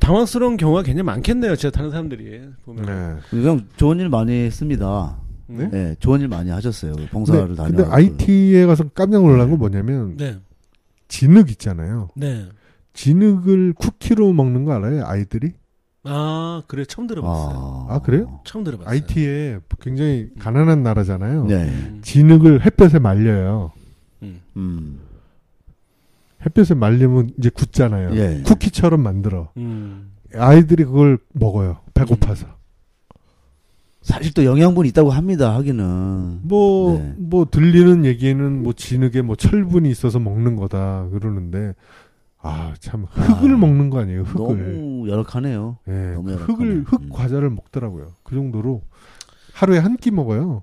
당황스러운 0.00 0.56
경우가 0.56 0.82
굉장히 0.82 1.04
많겠네요. 1.04 1.56
제가 1.56 1.72
타는 1.72 1.90
사람들이 1.90 2.42
보면. 2.64 3.20
네. 3.30 3.42
형 3.44 3.66
좋은 3.76 3.98
일 4.00 4.08
많이 4.08 4.32
했습니다. 4.32 5.18
네. 5.48 5.68
네, 5.70 5.96
좋은 5.98 6.20
일 6.20 6.28
많이 6.28 6.50
하셨어요. 6.50 6.94
봉사를 7.10 7.40
근데, 7.48 7.54
다녀. 7.56 7.68
근데 7.76 7.90
IT에 7.90 8.66
가서 8.66 8.84
깜짝 8.94 9.22
놀란 9.22 9.48
건 9.50 9.58
뭐냐면 9.58 10.16
네. 10.16 10.38
진흙 11.08 11.50
있잖아요. 11.52 12.08
네. 12.14 12.46
진흙을 12.92 13.72
쿠키로 13.74 14.32
먹는 14.32 14.64
거 14.64 14.72
알아요? 14.74 15.04
아이들이? 15.06 15.52
아, 16.04 16.62
그래 16.66 16.84
처음 16.84 17.06
들어봤어요. 17.06 17.86
아, 17.88 17.98
그래요? 18.00 18.40
처음 18.44 18.64
들어봤어요. 18.64 18.90
IT에 18.90 19.58
굉장히 19.80 20.30
가난한 20.38 20.82
나라잖아요. 20.82 21.46
네. 21.46 21.64
음. 21.64 22.00
진흙을 22.02 22.64
햇볕에 22.64 22.98
말려요. 22.98 23.72
음. 24.22 24.40
음. 24.56 25.00
햇볕에 26.46 26.74
말리면 26.74 27.32
이제 27.38 27.50
굳잖아요. 27.50 28.14
예. 28.16 28.42
쿠키처럼 28.44 29.02
만들어. 29.02 29.50
음. 29.56 30.12
아이들이 30.34 30.84
그걸 30.84 31.18
먹어요. 31.32 31.78
배고파서. 31.94 32.46
사실 34.02 34.32
또 34.32 34.44
영양분이 34.44 34.88
있다고 34.90 35.10
합니다. 35.10 35.54
하기는. 35.56 36.40
뭐, 36.42 36.98
네. 36.98 37.14
뭐, 37.18 37.46
들리는 37.50 38.04
얘기는 38.06 38.62
뭐, 38.62 38.72
진흙에 38.72 39.20
뭐, 39.22 39.36
철분이 39.36 39.90
있어서 39.90 40.18
먹는 40.18 40.56
거다, 40.56 41.08
그러는데, 41.10 41.74
아, 42.40 42.72
참, 42.78 43.04
흙을 43.04 43.54
아, 43.54 43.56
먹는 43.58 43.90
거 43.90 44.00
아니에요, 44.00 44.22
흙을. 44.22 44.56
너무 45.08 45.10
열악하네요. 45.12 45.78
예, 45.88 45.92
너무 46.14 46.32
열악하네. 46.32 46.52
흙을, 46.58 46.84
흙 46.86 47.02
음. 47.02 47.08
과자를 47.10 47.50
먹더라고요. 47.50 48.12
그 48.22 48.34
정도로, 48.34 48.82
하루에 49.54 49.78
한 49.78 49.96
끼 49.96 50.10
먹어요. 50.10 50.62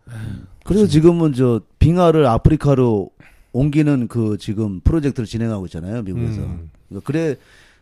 그래서 0.63 0.87
지금은 0.87 1.33
저 1.33 1.61
빙하를 1.79 2.25
아프리카로 2.25 3.09
옮기는 3.51 4.07
그 4.07 4.37
지금 4.39 4.79
프로젝트를 4.81 5.27
진행하고 5.27 5.65
있잖아요. 5.65 6.01
미국에서. 6.03 6.41
음, 6.41 6.69
그러니까 6.87 7.05
그래 7.05 7.35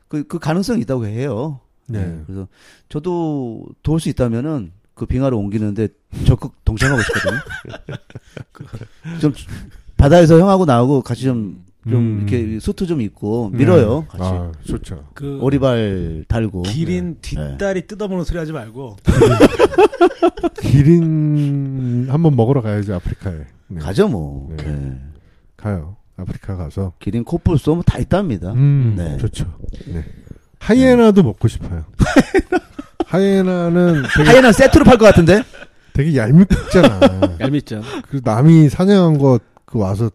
그, 0.07 0.23
그 0.23 0.39
가능성이 0.39 0.81
있다고 0.81 1.05
해요. 1.05 1.59
네. 1.87 2.21
그래서 2.25 2.47
저도 2.89 3.65
도울 3.83 3.99
수 3.99 4.09
있다면은 4.09 4.71
그 4.95 5.05
빙하로 5.05 5.37
옮기는데 5.37 5.89
적극 6.25 6.53
동참하고 6.65 7.01
싶거든요. 7.01 7.39
좀 9.21 9.33
바다에서 9.97 10.39
형하고 10.39 10.65
나하고 10.65 11.01
같이 11.01 11.23
좀, 11.23 11.63
좀 11.89 11.95
음. 11.95 12.17
이렇게 12.27 12.59
수트 12.59 12.85
좀 12.85 13.01
입고 13.01 13.49
밀어요. 13.49 14.01
네. 14.01 14.07
같이. 14.07 14.23
아, 14.23 14.51
좋죠. 14.65 15.05
그 15.13 15.39
오리발 15.41 16.25
달고. 16.27 16.63
기린 16.63 17.15
네. 17.21 17.21
뒷다리 17.21 17.87
뜯어보는 17.87 18.23
소리 18.23 18.37
하지 18.39 18.51
말고 18.53 18.95
기린 20.61 22.07
한번 22.09 22.35
먹으러 22.35 22.61
가야죠, 22.61 22.95
아프리카에. 22.95 23.33
네. 23.67 23.79
가죠 23.79 24.07
뭐. 24.07 24.49
네. 24.57 24.63
네. 24.65 24.99
가요. 25.57 25.97
아프리카 26.17 26.55
가서. 26.55 26.93
기린 26.99 27.23
코뿔 27.23 27.57
쏘면 27.57 27.83
다 27.85 27.97
있답니다. 27.97 28.51
음, 28.53 28.93
네. 28.97 29.17
좋죠. 29.17 29.45
네. 29.87 30.05
하이에나도 30.59 31.23
먹고 31.23 31.47
싶어요. 31.47 31.85
하이에나는 33.07 34.03
하이에나 34.05 34.51
세트로 34.51 34.85
팔 34.85 34.97
것 34.97 35.05
같은데? 35.05 35.43
되게 35.93 36.15
얄밉잖아. 36.15 37.37
얄밉죠. 37.41 37.81
그 38.09 38.21
남이 38.23 38.69
사냥한 38.69 39.17
거그 39.17 39.77
와서 39.79 40.09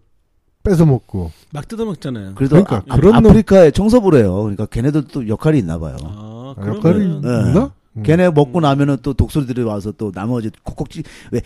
뺏어 0.63 0.85
먹고. 0.85 1.31
막 1.53 1.67
뜯어 1.69 1.85
먹잖아요. 1.85 2.35
그래도 2.35 2.63
그러니까 2.63 2.83
아, 2.93 2.97
그런 2.97 3.23
놈- 3.23 3.31
아프리카에 3.31 3.71
청소부를 3.71 4.21
해요. 4.21 4.35
그러니까 4.43 4.67
걔네들도 4.67 5.29
역할이 5.29 5.59
있나 5.59 5.79
봐요. 5.79 5.97
아, 6.05 6.55
아, 6.57 6.61
역할이 6.67 6.81
그러면 6.99 7.21
네. 7.23 7.29
있나? 7.51 7.73
음. 7.97 8.03
걔네 8.03 8.31
먹고 8.31 8.61
나면은 8.61 8.99
또 9.03 9.15
독소들이 9.15 9.63
와서 9.63 9.93
또 9.93 10.13
나머지 10.13 10.51
콕콕 10.63 10.91
찌, 10.91 11.03
왜, 11.33 11.41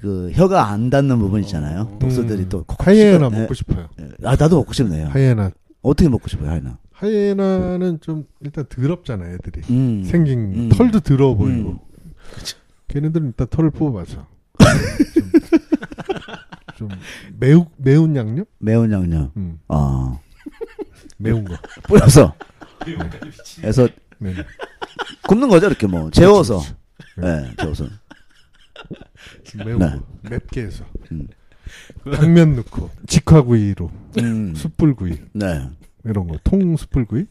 그 0.00 0.30
혀가 0.34 0.68
안 0.68 0.90
닿는 0.90 1.18
부분 1.18 1.40
있잖아요. 1.42 1.82
어. 1.92 1.98
독소들이 1.98 2.42
음. 2.44 2.48
또 2.48 2.64
콕콕 2.64 2.86
하이에나 2.86 3.30
찌- 3.30 3.36
먹고 3.36 3.54
싶어요. 3.54 3.88
예. 4.00 4.08
아, 4.24 4.36
나도 4.36 4.56
먹고 4.56 4.72
싶네요. 4.72 5.08
하이에나. 5.08 5.50
어떻게 5.82 6.08
먹고 6.08 6.28
싶어요, 6.28 6.50
하이나? 6.50 6.78
하이에나는 6.92 7.98
좀 8.00 8.24
일단 8.40 8.64
더럽잖아, 8.68 9.26
애들이. 9.30 9.60
음. 9.70 10.02
생긴 10.04 10.38
음. 10.54 10.68
털도 10.70 11.00
더러워 11.00 11.34
보이고. 11.36 11.70
음. 11.70 11.78
걔네들은 12.88 13.26
일단 13.28 13.46
털을 13.48 13.70
뽑아서. 13.70 14.14
좀, 14.14 14.26
좀 16.76 16.88
매우 17.38 17.66
매운 17.76 18.14
양념? 18.14 18.44
매운 18.58 18.92
양념. 18.92 19.32
음, 19.36 19.58
아. 19.68 20.18
매운 21.16 21.44
거. 21.44 21.56
뿌려서. 21.84 22.34
해서 23.62 23.88
네. 24.18 24.34
굽는 25.26 25.48
거죠, 25.48 25.66
이렇게 25.66 25.86
뭐. 25.86 26.10
재워서. 26.10 26.60
예, 27.22 27.54
재워서. 27.58 27.86
매운 29.64 29.78
네. 29.78 29.90
거. 29.90 30.02
맵게 30.30 30.62
해서. 30.62 30.84
음. 31.10 31.26
당면 32.14 32.56
넣고 32.56 32.90
직화구이로 33.08 33.90
음. 34.18 34.54
숯불구이 34.54 35.18
네. 35.32 35.68
이런 36.04 36.28
거 36.28 36.38
통숯불구이. 36.44 37.26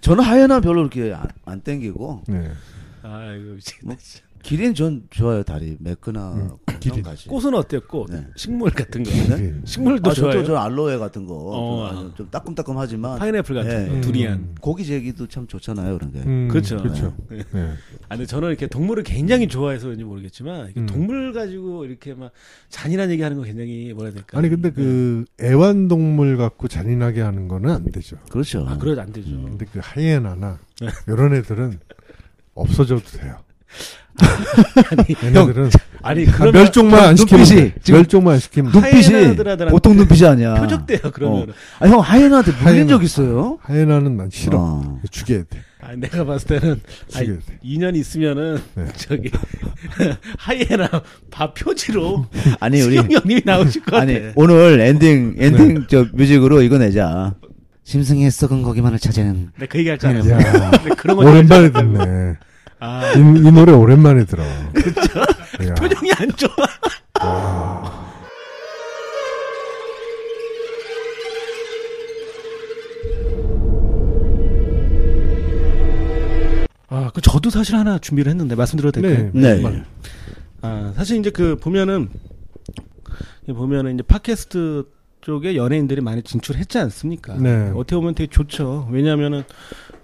저는 0.00 0.22
하이에나 0.22 0.60
별로 0.60 0.88
그렇게 0.88 1.12
안, 1.12 1.26
안 1.44 1.60
땡기고. 1.62 2.24
네. 2.28 2.52
아, 3.02 3.32
이거 3.34 3.54
미치겠다. 3.54 3.86
뭐, 3.86 3.96
기린 4.42 4.74
전 4.74 5.04
좋아요, 5.10 5.42
다리. 5.42 5.76
매끈하고. 5.80 6.36
음, 6.36 6.50
기린. 6.80 7.02
가지. 7.02 7.28
꽃은 7.28 7.54
어때요? 7.54 7.80
꽃. 7.88 8.10
네. 8.10 8.26
식물 8.36 8.70
같은 8.70 9.02
거. 9.04 9.10
네. 9.10 9.54
식물도 9.64 10.10
아, 10.10 10.12
좋아해요. 10.14 10.42
저도 10.42 10.54
저 10.54 10.56
알로에 10.56 10.98
같은 10.98 11.26
거. 11.26 11.34
어. 11.34 12.12
좀, 12.16 12.28
따끔따끔하지만. 12.30 13.18
파인애플 13.18 13.54
같은 13.54 13.70
예. 13.70 13.88
거. 13.88 13.94
음. 13.94 14.00
두리안. 14.00 14.54
고기 14.60 14.84
제기도 14.84 15.26
참 15.28 15.46
좋잖아요, 15.46 15.96
그런 15.96 16.12
게. 16.12 16.18
음, 16.20 16.48
그렇죠. 16.48 16.76
그렇죠. 16.82 17.14
네. 17.30 17.38
네. 17.52 17.72
아, 18.08 18.16
근데 18.16 18.26
저는 18.26 18.48
이렇게 18.48 18.66
동물을 18.66 19.04
굉장히 19.04 19.48
좋아해서 19.48 19.84
그런지 19.84 20.04
모르겠지만 20.04 20.70
이게 20.70 20.80
음. 20.80 20.86
동물 20.86 21.32
가지고 21.32 21.84
이렇게 21.84 22.14
막 22.14 22.32
잔인한 22.68 23.10
얘기하는 23.10 23.36
거 23.36 23.44
굉장히 23.44 23.92
뭐라 23.92 24.08
해야 24.08 24.14
될까? 24.14 24.38
아니 24.38 24.48
근데 24.48 24.70
그 24.70 25.24
애완동물 25.40 26.36
갖고 26.36 26.68
잔인하게 26.68 27.20
하는 27.20 27.48
거는 27.48 27.70
안 27.70 27.84
되죠. 27.90 28.16
그렇죠. 28.28 28.66
아, 28.68 28.76
그러지 28.76 29.00
안 29.00 29.12
되죠. 29.12 29.30
근데 29.30 29.66
그 29.72 29.78
하이에나나 29.82 30.58
네. 30.80 30.88
이런 31.06 31.34
애들은 31.34 31.78
없어져도 32.54 33.02
돼요. 33.18 33.38
아니, 34.90 35.16
얘네들은 35.22 35.70
아니 36.02 36.26
아, 36.28 36.32
그러면 36.32 36.52
멸종만 36.52 37.04
안 37.04 37.16
시키면 37.16 37.44
눈빛이 37.44 37.72
멸종만 37.90 38.34
안 38.34 38.40
시키면 38.40 38.72
돼. 38.72 38.80
눈빛이 38.80 39.70
보통 39.70 39.96
눈빛이 39.96 40.26
아니야. 40.26 40.54
표적돼요 40.54 40.98
그러면. 41.12 41.52
아, 41.78 41.86
형 41.88 42.00
하이에나한테 42.00 42.50
물린 42.52 42.66
하이에나. 42.66 42.88
적 42.88 43.02
있어요? 43.04 43.58
하이에나는 43.62 44.16
난 44.16 44.28
싫어. 44.30 44.58
어. 44.58 45.00
죽여야 45.10 45.44
돼. 45.48 45.60
아, 45.80 45.94
내가 45.96 46.24
봤을 46.24 46.46
때는 46.60 46.80
아니, 47.14 47.26
죽여야 47.26 47.38
돼. 47.46 47.58
2년 47.64 47.96
있으면은 47.96 48.58
네. 48.74 48.84
저기 48.96 49.30
하이에나 50.38 50.88
밥 51.30 51.54
표지로 51.54 52.26
아니 52.60 52.80
우리 52.82 52.96
형님이 52.98 53.42
나오실 53.44 53.82
것 53.82 53.92
같아. 53.92 54.02
아니 54.02 54.20
오늘 54.36 54.80
엔딩 54.80 55.34
엔딩 55.38 55.86
저 55.88 56.06
music으로 56.12 56.62
이거 56.62 56.78
내자. 56.78 57.34
짐승의 57.84 58.30
썩은 58.30 58.62
고기만을 58.62 58.98
찾아낸 59.00 59.50
내가 59.58 59.70
그 59.72 59.78
얘기 59.78 59.88
할줄 59.88 60.08
알았어. 60.10 60.30
야, 60.30 60.70
근데 60.70 60.94
그런 60.96 61.16
거 61.16 61.22
오랜만에. 61.28 61.72
듣네. 61.72 62.34
아, 62.84 63.12
이, 63.14 63.20
이 63.20 63.52
노래 63.52 63.70
오랜만에 63.70 64.24
들어. 64.24 64.42
그렇죠. 64.72 65.20
야, 65.68 65.74
표정이 65.74 66.10
안 66.18 66.28
좋아. 66.32 66.50
아, 76.88 77.10
그 77.14 77.20
저도 77.20 77.50
사실 77.50 77.76
하나 77.76 77.98
준비를 78.00 78.30
했는데 78.30 78.56
말씀드려도 78.56 79.00
될까요? 79.00 79.30
네. 79.32 79.62
네. 79.62 79.84
아, 80.62 80.92
사실 80.96 81.20
이제 81.20 81.30
그 81.30 81.54
보면은 81.54 82.08
이 83.48 83.52
보면은 83.52 83.94
이제 83.94 84.02
팟캐스트 84.02 84.88
쪽에 85.20 85.54
연예인들이 85.54 86.00
많이 86.00 86.20
진출했지 86.24 86.78
않습니까? 86.78 87.36
네. 87.36 87.70
어떻게 87.76 87.94
보면 87.94 88.16
되게 88.16 88.28
좋죠. 88.28 88.88
왜냐하면은 88.90 89.44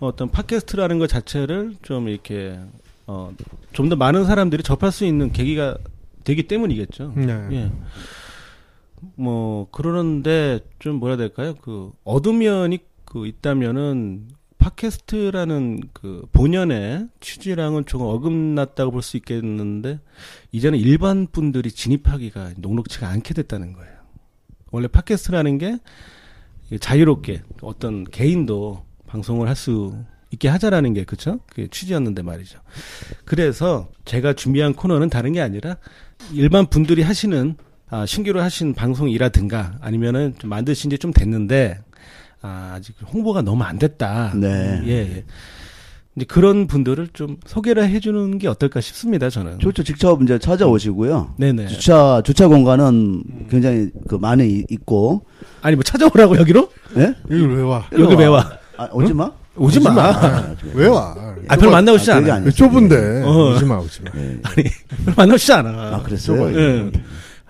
어떤 0.01 0.31
팟캐스트라는 0.31 0.99
것 0.99 1.09
자체를 1.09 1.75
좀 1.83 2.09
이렇게 2.09 2.59
어, 3.07 3.33
좀 3.73 3.89
더 3.89 3.97
많은 3.97 4.25
사람들이 4.27 4.63
접할 4.63 4.93
수 4.93 5.05
있는 5.05 5.33
계기가 5.33 5.77
되기 6.25 6.47
때문이겠죠. 6.47 7.13
네. 7.17 7.49
예. 7.53 7.73
뭐 9.15 9.69
그러는데 9.71 10.61
좀 10.79 10.97
뭐라 10.97 11.13
해야 11.17 11.29
될까요? 11.29 11.55
그 11.63 11.93
어두운 12.05 12.39
면이 12.39 12.81
그 13.05 13.27
있다면은 13.27 14.29
팟캐스트라는 14.59 15.81
그 15.93 16.27
본연의 16.33 17.09
취지랑은 17.21 17.87
조금 17.87 18.07
어긋났다고 18.07 18.91
볼 18.91 19.03
수 19.03 19.17
있겠는데 19.17 20.01
이제는 20.53 20.79
일반 20.79 21.27
분들이 21.29 21.71
진입하기가 21.71 22.55
녹록치가 22.59 23.09
않게 23.09 23.35
됐다는 23.35 23.73
거예요. 23.73 23.93
원래 24.71 24.89
팟캐스트라는 24.89 25.59
게 25.59 25.79
자유롭게 26.81 27.43
어떤 27.63 28.05
개인도 28.05 28.85
방송을 29.09 29.49
할 29.49 29.57
수 29.57 29.97
있게 30.31 30.47
하자라는 30.49 30.93
게 30.93 31.05
그쵸? 31.05 31.41
그게 31.49 31.69
취지였는데 31.71 32.21
말이죠. 32.23 32.59
그래서 33.25 33.89
제가 34.05 34.35
준비한 34.35 34.75
코너는 34.75 35.09
다른 35.09 35.33
게 35.33 35.41
아니라 35.41 35.79
일반 36.35 36.67
분들이 36.67 37.03
하시는 37.03 37.57
아, 37.91 38.05
신규로 38.05 38.43
하신 38.43 38.75
방송이라든가 38.75 39.79
아니면은 39.81 40.35
좀 40.39 40.51
만드신 40.51 40.91
지 40.91 40.99
좀 40.99 41.13
됐는데 41.15 41.79
아, 42.43 42.75
아직 42.77 42.95
홍보가 43.13 43.41
너무 43.43 43.63
안 43.65 43.79
됐다. 43.79 44.35
네. 44.37 44.83
예, 44.85 44.91
예. 44.91 45.25
이제 46.15 46.27
그런 46.27 46.67
분들을 46.67 47.09
좀 47.15 47.39
소개를 47.47 47.89
해주는 47.89 48.37
게 48.39 48.49
어떨까 48.49 48.81
싶습니다. 48.83 49.31
저는. 49.31 49.61
좋죠. 49.61 49.83
직접 49.83 50.23
이제 50.23 50.39
찾아오시고요. 50.39 51.37
네네. 51.39 51.69
주차 51.69 52.21
주차 52.25 52.49
공간은 52.49 53.23
굉장히 53.49 53.89
그 54.07 54.17
많이 54.17 54.47
이- 54.59 54.65
있고. 54.69 55.25
아니 55.63 55.75
뭐 55.77 55.83
찾아오라고 55.83 56.37
여기로? 56.37 56.71
예? 56.99 57.15
여기 57.31 57.43
왜 57.47 57.63
와? 57.63 57.89
여기 57.99 58.15
왜 58.15 58.27
와? 58.27 58.59
아, 58.79 58.89
오지 58.93 59.13
마. 59.13 59.31
오지 59.57 59.81
마. 59.81 59.91
아, 59.91 60.55
왜 60.73 60.87
와? 60.87 61.15
아, 61.49 61.57
별로 61.57 61.73
만나고 61.73 61.99
싶지 61.99 62.13
아, 62.13 62.17
않아. 62.17 62.35
아니에요. 62.35 62.51
좁은데 62.53 63.23
어. 63.25 63.55
오지 63.55 63.65
마, 63.65 63.77
오지 63.79 64.03
마. 64.03 64.11
예. 64.17 64.39
아니, 64.45 64.63
별로 65.05 65.17
만나고 65.17 65.37
싶지 65.37 65.53
않아. 65.53 65.69
아, 65.97 66.03
그랬어요? 66.05 66.57
예. 66.57 66.91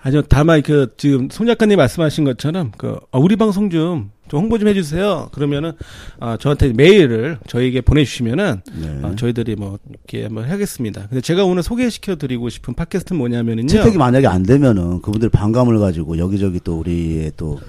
아니요, 0.01 0.23
다만 0.23 0.61
그 0.63 0.87
지금 0.97 1.29
송 1.29 1.45
작가님 1.45 1.77
말씀하신 1.77 2.23
것처럼 2.23 2.71
그 2.77 2.97
어, 3.11 3.19
우리 3.19 3.35
방송 3.35 3.69
좀, 3.69 4.09
좀 4.29 4.41
홍보 4.41 4.57
좀 4.57 4.67
해주세요. 4.67 5.29
그러면은 5.33 5.73
아, 6.19 6.37
저한테 6.37 6.71
메일을 6.73 7.39
저에게 7.47 7.81
보내주시면은 7.81 8.61
네. 8.73 8.99
아, 9.03 9.15
저희들이 9.15 9.55
뭐 9.55 9.77
이렇게 9.89 10.23
한번 10.23 10.49
하겠습니다. 10.49 11.07
근데 11.07 11.21
제가 11.21 11.43
오늘 11.43 11.63
소개시켜드리고 11.63 12.49
싶은 12.49 12.73
팟캐스트는 12.75 13.17
뭐냐면은요. 13.17 13.67
채택이 13.67 13.97
만약에 13.97 14.27
안 14.27 14.43
되면은 14.43 15.01
그분들 15.01 15.29
반감을 15.29 15.79
가지고 15.79 16.17
여기저기 16.17 16.59
또 16.63 16.79
우리의 16.79 17.33
또 17.35 17.59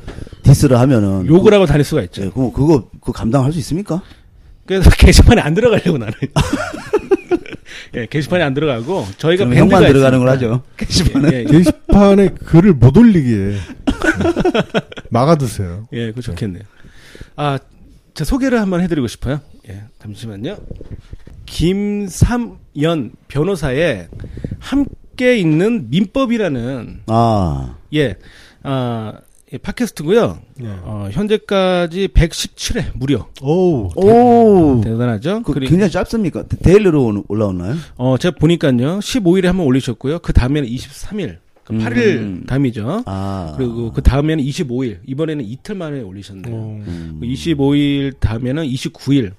디스를 0.42 0.78
하면은 0.78 1.26
욕을 1.26 1.52
하고 1.54 1.66
다닐 1.66 1.84
수가 1.84 2.02
있죠. 2.02 2.22
예, 2.22 2.28
그거 2.28 2.52
그거 2.52 2.88
그 3.00 3.12
감당할 3.12 3.52
수 3.52 3.58
있습니까? 3.58 4.02
그래서 4.66 4.90
게시판에 4.96 5.40
안 5.40 5.54
들어가려고 5.54 5.98
나는. 5.98 6.12
예, 7.94 8.06
게시판에 8.06 8.42
안 8.44 8.54
들어가고 8.54 9.06
저희가 9.18 9.44
그럼 9.44 9.58
형만 9.58 9.86
들어가는 9.86 10.18
걸. 10.18 10.28
하죠. 10.30 10.62
게시판에. 10.76 11.28
예, 11.32 11.38
예, 11.40 11.44
게시판에 11.44 12.28
글을 12.46 12.74
못 12.74 12.96
올리게 12.96 13.56
막아두세요. 15.10 15.88
예, 15.92 16.08
그거 16.08 16.20
좋겠네요. 16.20 16.62
아, 17.36 17.58
제 18.14 18.24
소개를 18.24 18.60
한번 18.60 18.80
해드리고 18.80 19.06
싶어요. 19.06 19.40
예, 19.68 19.82
잠시만요. 20.02 20.56
김삼연 21.46 23.12
변호사의 23.28 24.08
함께 24.58 25.36
있는 25.38 25.88
민법이라는 25.90 27.00
아, 27.06 27.74
예, 27.94 28.16
아, 28.62 29.14
예, 29.52 29.58
팟캐스트고요. 29.58 30.38
예. 30.62 30.66
어, 30.82 31.08
현재까지 31.10 32.08
117회 32.08 32.84
무려 32.94 33.26
오우. 33.42 33.90
오, 33.96 34.80
대단하죠. 34.80 35.42
그 35.42 35.52
그리고 35.52 35.70
굉장히 35.70 35.90
짧습니까? 35.90 36.44
daily로 36.44 37.04
오- 37.04 37.24
올라오나요? 37.26 37.74
어, 37.96 38.16
제가 38.16 38.36
보니까요. 38.38 39.00
15일에 39.00 39.46
한번 39.46 39.66
올리셨고요. 39.66 40.20
그 40.20 40.32
다음에는 40.32 40.68
23일. 40.68 41.38
그 41.64 41.74
8일 41.74 41.98
음. 42.18 42.44
다음이죠. 42.46 43.02
아, 43.06 43.54
그리고 43.56 43.92
그 43.92 44.02
다음에는 44.02 44.42
25일. 44.44 44.98
이번에는 45.06 45.44
이틀 45.44 45.74
만에 45.74 46.00
올리셨네요. 46.00 46.54
어. 46.54 46.82
음. 46.86 47.16
그 47.20 47.26
25일 47.26 48.18
다음에는 48.20 48.64
29일. 48.64 49.32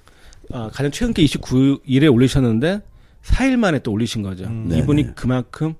아, 0.52 0.68
가장 0.72 0.90
최근 0.90 1.14
게 1.14 1.24
29일에 1.24 2.12
올리셨는데 2.12 2.80
4일 3.24 3.56
만에 3.56 3.78
또 3.78 3.92
올리신 3.92 4.22
거죠. 4.22 4.44
음. 4.44 4.68
이분이 4.72 5.02
네네. 5.02 5.14
그만큼 5.14 5.74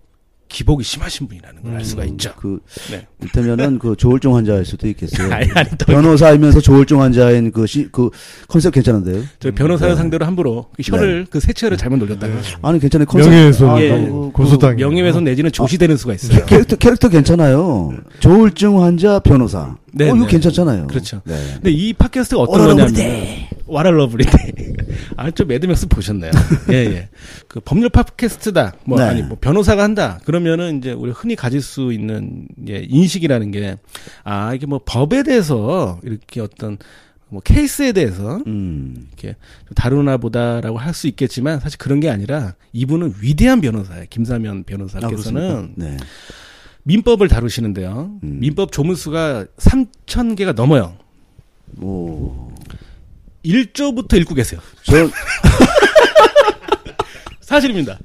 기복이 0.52 0.84
심하신 0.84 1.26
분이라는 1.28 1.62
걸 1.62 1.72
알 1.72 1.84
수가 1.84 2.04
있죠. 2.04 2.32
그 2.36 2.60
네. 2.90 3.06
이때면은 3.24 3.78
그 3.78 3.96
조울증 3.96 4.34
환자일 4.36 4.64
수도 4.66 4.86
있겠어요. 4.88 5.32
아니, 5.32 5.50
아니, 5.52 5.68
또 5.78 5.86
변호사이면서 5.86 6.60
조울증 6.60 7.00
환자인 7.00 7.50
그, 7.50 7.66
시, 7.66 7.88
그 7.90 8.10
컨셉 8.48 8.74
괜찮은데요? 8.74 9.22
저 9.40 9.50
변호사를 9.52 9.94
네. 9.94 9.96
상대로 9.96 10.26
함부로 10.26 10.66
그 10.76 10.82
혀를 10.84 11.26
그 11.30 11.40
세 11.40 11.49
치를 11.49 11.76
잘못 11.78 11.96
놀렸다가 11.96 12.34
아니 12.62 12.78
괜찮아요. 12.78 13.06
컨셉. 13.06 13.30
명예훼손 13.30 13.70
아, 13.70 13.80
예. 13.80 13.88
그- 13.90 14.30
고소당. 14.32 14.76
명예훼손 14.76 15.24
내지는 15.24 15.50
조시되는 15.50 15.96
수가 15.96 16.14
있어요. 16.14 16.44
캐릭터 16.46 16.76
캐릭터 16.76 17.08
괜찮아요. 17.08 17.92
조울증 18.20 18.82
환자 18.82 19.18
변호사. 19.18 19.76
네, 19.94 20.10
어, 20.10 20.14
이거 20.16 20.24
네. 20.26 20.30
괜찮잖아요. 20.32 20.86
그렇죠. 20.86 21.20
네. 21.24 21.34
근데 21.54 21.70
이 21.70 21.92
팟캐스트가 21.94 22.42
어떤 22.42 22.66
거냐면. 22.76 22.94
what 23.66 23.90
a 23.90 23.98
lovely 23.98 24.42
day. 24.42 24.71
아, 25.16 25.30
좀 25.30 25.48
매드맥스 25.48 25.86
보셨네요. 25.88 26.30
예, 26.70 26.74
예. 26.74 27.08
그 27.48 27.60
법률 27.60 27.88
팟캐스트다. 27.90 28.74
뭐 28.84 28.98
네. 28.98 29.04
아니 29.04 29.22
뭐 29.22 29.36
변호사가 29.40 29.82
한다. 29.82 30.18
그러면은 30.24 30.78
이제 30.78 30.92
우리 30.92 31.10
흔히 31.10 31.36
가질 31.36 31.60
수 31.62 31.92
있는 31.92 32.46
예, 32.68 32.84
인식이라는 32.88 33.50
게 33.50 33.76
아, 34.24 34.54
이게 34.54 34.66
뭐 34.66 34.80
법에 34.84 35.22
대해서 35.22 36.00
이렇게 36.02 36.40
어떤 36.40 36.78
뭐 37.28 37.40
케이스에 37.40 37.92
대해서 37.92 38.42
음. 38.46 39.06
이렇게 39.08 39.36
좀 39.66 39.74
다루나 39.74 40.18
보다라고 40.18 40.76
할 40.78 40.92
수 40.92 41.06
있겠지만 41.08 41.60
사실 41.60 41.78
그런 41.78 41.98
게 42.00 42.10
아니라 42.10 42.54
이분은 42.74 43.14
위대한 43.22 43.60
변호사예요. 43.62 44.04
김사면 44.10 44.58
아, 44.58 44.62
변호사께서는 44.66 45.16
그렇습니까? 45.16 45.68
네. 45.76 45.96
민법을 46.82 47.28
다루시는데요. 47.28 48.18
음. 48.22 48.38
민법 48.40 48.72
조문수가 48.72 49.46
3,000개가 49.56 50.54
넘어요. 50.54 50.94
오. 51.80 52.52
1조부터 53.44 54.14
읽고 54.20 54.34
계세요. 54.34 54.60
저 54.82 54.92
사실입니다. 57.40 57.98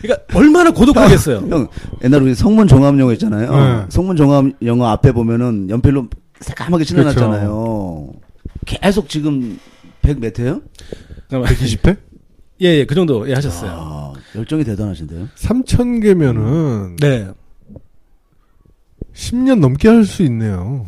그러니까 0.00 0.24
얼마나 0.38 0.70
고독하겠어요. 0.70 1.46
형 1.50 1.68
옛날에 2.02 2.24
우리 2.24 2.34
성문 2.34 2.66
종합 2.66 2.98
영어 2.98 3.12
있잖아요. 3.12 3.54
네. 3.54 3.86
성문 3.90 4.16
종합 4.16 4.44
영어 4.64 4.86
앞에 4.88 5.12
보면은 5.12 5.68
연필로 5.68 6.08
새까맣게 6.40 6.84
칠해놨잖아요. 6.84 8.12
계속 8.66 9.08
지금 9.08 9.58
100몇 10.02 10.38
회요? 10.38 10.62
120회? 11.30 11.96
예, 12.62 12.66
예, 12.78 12.84
그 12.86 12.94
정도 12.94 13.28
예, 13.28 13.34
하셨어요. 13.34 13.70
아, 13.72 14.12
열정이 14.34 14.64
대단하신데요. 14.64 15.28
3천 15.36 16.02
개면은 16.02 16.96
네. 16.96 17.28
10년 19.14 19.60
넘게 19.60 19.88
할 19.88 20.04
수 20.04 20.22
있네요. 20.24 20.86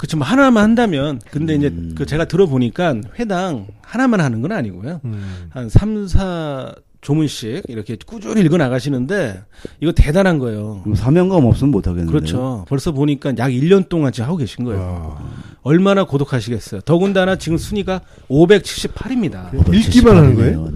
그쵸, 0.00 0.16
뭐 0.16 0.26
하나만 0.26 0.64
한다면, 0.64 1.20
근데 1.30 1.54
이제 1.54 1.66
음. 1.66 1.94
그 1.94 2.06
제가 2.06 2.24
들어보니까 2.24 2.94
회당 3.18 3.66
하나만 3.82 4.22
하는 4.22 4.40
건 4.40 4.50
아니고요. 4.50 5.02
음. 5.04 5.48
한 5.50 5.68
3, 5.68 6.08
4 6.08 6.74
조문씩 7.02 7.64
이렇게 7.68 7.98
꾸준히 8.06 8.40
읽어 8.40 8.56
나가시는데, 8.56 9.42
이거 9.80 9.92
대단한 9.92 10.38
거예요. 10.38 10.80
그럼 10.84 10.94
사명감 10.94 11.44
없으면 11.44 11.70
못 11.70 11.86
하겠는데. 11.86 12.10
그렇죠. 12.10 12.64
벌써 12.66 12.92
보니까 12.92 13.34
약 13.36 13.50
1년 13.50 13.90
동안 13.90 14.10
지금 14.10 14.26
하고 14.26 14.38
계신 14.38 14.64
거예요. 14.64 14.80
와. 14.80 15.22
얼마나 15.60 16.04
고독하시겠어요. 16.04 16.80
더군다나 16.80 17.36
지금 17.36 17.58
순위가 17.58 18.00
578입니다. 18.30 19.74
읽기만 19.74 20.16
하는 20.16 20.34
거예요? 20.34 20.70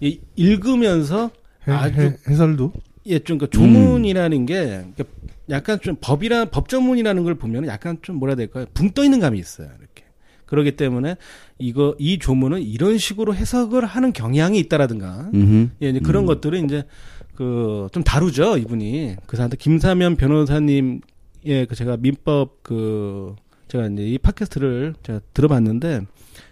네. 0.00 0.18
읽으면서 0.34 1.30
해, 1.68 1.72
아주 1.72 2.00
해, 2.00 2.16
해설도? 2.28 2.72
예, 3.06 3.20
좀그 3.20 3.50
조문이라는 3.50 4.46
게 4.46 4.84
약간 5.50 5.80
좀 5.80 5.96
법이라 6.00 6.46
법조문이라는 6.46 7.22
걸 7.24 7.34
보면 7.34 7.66
약간 7.66 7.98
좀 8.02 8.16
뭐라 8.16 8.32
해야 8.32 8.36
될까요? 8.36 8.66
붕 8.74 8.90
떠 8.90 9.04
있는 9.04 9.20
감이 9.20 9.38
있어요. 9.38 9.68
이렇게. 9.78 10.04
그렇기 10.46 10.76
때문에 10.76 11.16
이거 11.58 11.94
이 11.98 12.18
조문은 12.18 12.62
이런 12.62 12.98
식으로 12.98 13.34
해석을 13.34 13.84
하는 13.86 14.12
경향이 14.12 14.58
있다라든가 14.60 15.30
음흠. 15.34 15.70
예, 15.82 15.88
이제 15.90 16.00
그런 16.00 16.24
음. 16.24 16.26
것들을 16.26 16.64
이제 16.64 16.84
그 17.34 17.88
좀 17.92 18.04
다루죠 18.04 18.58
이분이 18.58 19.16
그 19.26 19.36
사람들 19.36 19.58
김사면 19.58 20.16
변호사님 20.16 21.00
예그 21.44 21.74
제가 21.74 21.96
민법 21.96 22.62
그 22.62 23.34
제가 23.68 23.86
이제 23.88 24.02
이 24.04 24.18
팟캐스트를 24.18 24.94
제가 25.02 25.20
들어봤는데 25.34 26.02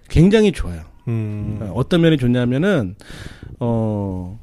굉장히 0.09 0.52
좋아요. 0.52 0.83
음. 1.09 1.59
어, 1.61 1.72
어떤 1.74 2.00
면이 2.00 2.16
좋냐면은 2.16 2.96
어 3.60 4.40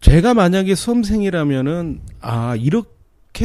제가 0.00 0.34
만약에 0.34 0.74
수험생이라면은 0.74 2.02
아 2.20 2.54
이렇게 2.56 2.88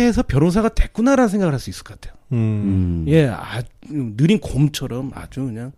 해서 0.06 0.24
변호사가 0.24 0.70
됐구나라는 0.70 1.30
생각을 1.30 1.54
할 1.54 1.60
수 1.60 1.70
있을 1.70 1.84
것 1.84 2.00
같아요. 2.00 2.18
음. 2.34 2.38
음. 2.38 3.06
예, 3.08 3.28
아주 3.28 3.68
느린 3.90 4.40
곰처럼 4.40 5.12
아주 5.16 5.46
그냥 5.46 5.72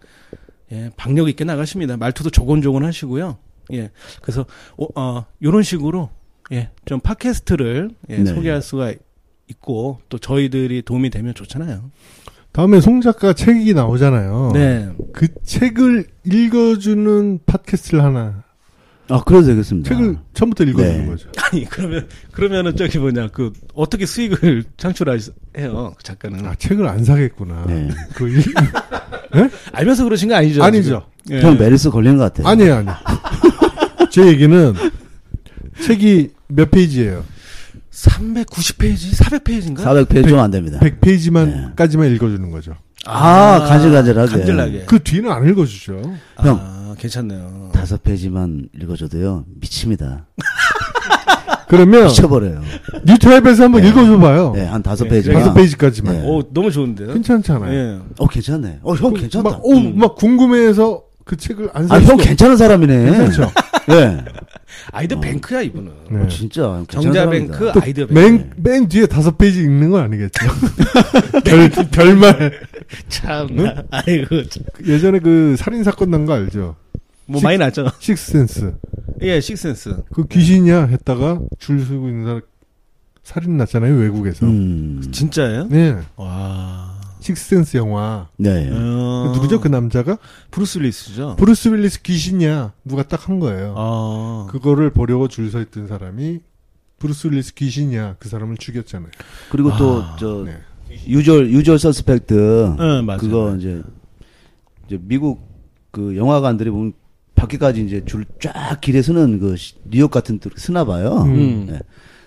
예 0.72 0.90
박력 0.98 1.30
있게 1.30 1.44
나가십니다. 1.44 1.98
말투도 1.98 2.30
조곤조곤 2.30 2.84
하시고요. 2.86 3.38
예, 3.74 3.92
그래서 4.22 4.46
어, 4.78 4.88
어 5.00 5.26
이런 5.40 5.64
식으로 5.64 6.10
예 6.52 6.70
좀 6.86 7.00
팟캐스트를 7.00 7.92
예, 8.10 8.18
네. 8.18 8.26
소개할 8.34 8.62
수가 8.64 8.94
있고 9.48 10.00
또 10.10 10.18
저희들이 10.18 10.82
도움이 10.84 11.10
되면 11.12 11.34
좋잖아요. 11.36 11.92
다음에 12.52 12.82
송 12.82 13.02
작가 13.02 13.34
책이 13.34 13.76
나오잖아요. 13.76 14.52
네. 14.56 14.90
그 15.14 15.28
책을 15.44 16.08
읽어주는 16.26 17.40
팟캐스트를 17.46 18.04
하나. 18.04 18.44
아, 19.10 19.24
그래도 19.24 19.48
되겠습니다. 19.48 19.90
책을 19.90 20.18
처음부터 20.34 20.64
읽어주는 20.66 21.00
네. 21.02 21.06
거죠. 21.08 21.30
아니 21.52 21.66
그러면 21.66 22.08
그러면은 22.32 22.76
저기 22.76 22.98
뭐냐 23.00 23.30
그 23.30 23.52
어떻게 23.74 24.06
수익을 24.06 24.64
창출해요 24.78 25.20
그 25.98 26.04
작가는 26.04 26.46
아, 26.46 26.56
책을 26.56 26.88
안 26.88 27.04
사겠구나. 27.04 27.66
네. 27.68 27.90
그 28.14 28.30
일- 28.30 28.44
알면서 29.74 30.04
그러신 30.04 30.30
거 30.30 30.36
아니죠? 30.36 30.64
아니죠. 30.64 31.06
지금? 31.26 31.38
예. 31.38 31.42
형 31.42 31.58
메르스 31.58 31.90
걸린 31.90 32.18
것 32.18 32.24
같아요. 32.24 32.48
아니에요, 32.48 32.76
아니에요. 32.78 32.96
제 34.12 34.26
얘기는 34.28 34.74
책이 35.82 36.32
몇 36.48 36.72
페이지예요? 36.72 37.24
390페이지, 37.92 39.14
400페이지인가? 39.16 39.80
400페이지 39.80 40.30
좀 40.30 40.40
안 40.40 40.52
됩니다. 40.52 40.80
100페이지만 40.80 41.46
네. 41.48 41.68
까지만 41.76 42.12
읽어주는 42.16 42.50
거죠. 42.52 42.76
아, 43.12 43.60
간질간질하게. 43.68 44.32
간질나게. 44.32 44.84
그 44.86 45.02
뒤는 45.04 45.32
안 45.32 45.48
읽어주죠. 45.50 46.02
아, 46.38 46.96
괜찮네요. 46.98 47.72
다섯 47.74 48.02
페이지만 48.04 48.70
읽어줘도요 48.80 49.46
미칩니다. 49.60 50.26
그러면 51.68 52.06
미쳐버려요. 52.08 52.62
뉴타입에서 53.06 53.66
한번 53.66 53.82
네. 53.84 53.90
읽어줘봐요. 53.90 54.54
네, 54.56 54.66
한 54.66 54.82
다섯 54.82 55.04
네, 55.04 55.12
페이지만. 55.12 55.40
다섯 55.40 55.54
페이지까지만. 55.54 56.14
네. 56.16 56.24
오, 56.28 56.42
너무 56.52 56.72
좋은데요? 56.72 57.14
괜찮잖아요. 57.14 57.74
예. 57.74 58.00
어 58.18 58.28
괜찮네. 58.28 58.80
어 58.82 58.96
형 58.96 59.14
괜찮다. 59.14 59.48
막, 59.50 59.64
오, 59.66 59.74
음. 59.76 59.98
막 59.98 60.16
궁금해서 60.16 61.04
그 61.30 61.38
책을 61.38 61.70
안아살형 61.74 62.18
괜찮은 62.18 62.58
사람이네. 62.58 63.04
괜찮죠. 63.06 63.52
네. 63.88 64.18
아이디어 64.92 65.20
뱅크야, 65.20 65.62
이분은. 65.62 65.92
네. 66.10 66.20
어, 66.22 66.28
진짜 66.28 66.84
정자뱅크, 66.90 67.70
아이디어 67.80 68.08
뱅크. 68.08 68.20
맨, 68.20 68.52
맨 68.58 68.90
뒤에 68.90 69.06
다섯 69.06 69.38
페이지 69.38 69.62
읽는 69.62 69.92
건 69.92 70.02
아니겠죠. 70.06 70.48
별, 71.46 71.70
별말. 71.92 72.60
참. 73.10 73.48
아이고. 73.92 74.44
참. 74.50 74.64
예전에 74.88 75.20
그 75.20 75.56
살인사건 75.60 76.10
난 76.10 76.26
거 76.26 76.34
알죠? 76.34 76.76
뭐 77.28 77.40
많이 77.42 77.60
났죠? 77.60 77.92
식스센스. 78.00 78.74
예, 79.22 79.40
식스센스. 79.40 79.98
그 80.12 80.26
귀신이야 80.28 80.86
했다가 80.88 81.42
줄 81.60 81.86
서고 81.86 82.08
있는 82.10 82.26
사람 82.26 82.42
살인 83.24 83.58
났잖아요, 83.58 83.94
외국에서. 83.98 84.48
음. 84.48 85.04
진짜예요? 85.12 85.68
네. 85.70 85.96
와. 86.16 86.89
식스센스 87.20 87.78
영화. 87.78 88.30
네. 88.38 88.70
어... 88.72 89.30
그 89.32 89.36
누구죠? 89.36 89.60
그 89.60 89.68
남자가? 89.68 90.18
브루스 90.52 90.80
윌리스죠? 90.80 91.36
브루스 91.38 91.70
윌리스 91.70 92.02
귀신이야. 92.02 92.74
누가 92.86 93.04
딱 93.04 93.28
한 93.30 93.40
거예요. 93.40 93.74
아. 93.78 94.48
그거를 94.50 94.92
보려고 94.92 95.28
줄 95.28 95.50
서 95.52 95.60
있던 95.62 95.88
사람이 95.88 96.40
브루스 97.00 97.28
윌리스 97.28 97.54
귀신이야. 97.54 98.16
그 98.20 98.30
사람을 98.30 98.58
죽였잖아요. 98.58 99.12
그리고 99.52 99.72
아, 99.74 99.78
또저 99.78 100.44
네. 100.46 100.58
유주얼 101.08 101.52
유주얼 101.52 101.78
서스펙트 101.78 102.76
네, 102.80 103.02
맞아요. 103.02 103.20
그거 103.20 103.56
이제 103.58 103.82
이제 104.88 104.98
미국 105.02 105.48
그 105.92 106.16
영화관들이 106.18 106.70
보면 106.72 106.94
밖에까지 107.36 107.86
이제 107.86 108.04
줄 108.06 108.26
쫙 108.40 108.80
길에 108.82 109.02
서는 109.02 109.40
그 109.40 109.56
시- 109.56 109.76
뉴욕 109.90 110.10
같은 110.10 110.40
데 110.40 110.50
쓰나 110.56 110.86
봐요. 110.86 111.24
음. 111.24 111.68
네. 111.70 111.80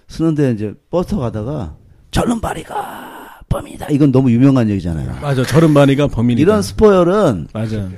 쓰는데 0.09 0.53
이제 0.53 0.75
버스 0.91 1.17
가다가 1.17 1.77
절름 2.11 2.41
발이가 2.41 3.22
범이다. 3.53 3.87
이건 3.91 4.13
너무 4.13 4.31
유명한 4.31 4.69
얘기잖아요. 4.71 5.19
맞아. 5.21 5.45
저른바니가 5.45 6.09
범인이다. 6.09 6.41
이런 6.43 6.63
스포일은 6.63 7.49
맞아. 7.53 7.89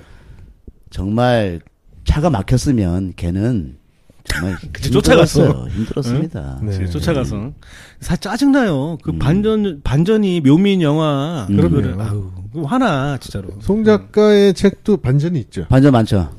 정말 0.91 1.61
차가 2.05 2.31
막혔으면 2.31 3.15
걔는 3.17 3.77
정말 4.25 4.57
그치, 4.73 4.91
쫓아갔어. 4.91 5.69
힘들었습니다. 5.69 6.61
네. 6.63 6.79
네. 6.79 6.87
쫓아가서 6.87 7.53
사 8.01 8.17
짜증나요. 8.17 8.99
그 9.03 9.11
음. 9.11 9.19
반전 9.19 9.81
반전이 9.85 10.41
묘미인 10.41 10.83
영화. 10.83 11.47
음. 11.51 11.57
그럼요. 11.57 12.03
아우 12.03 12.31
화나 12.65 13.19
진짜로. 13.19 13.49
송 13.61 13.85
작가의 13.85 14.55
책도 14.55 14.99
반전이 14.99 15.39
있죠. 15.41 15.67
반전 15.69 15.93
많죠. 15.93 16.31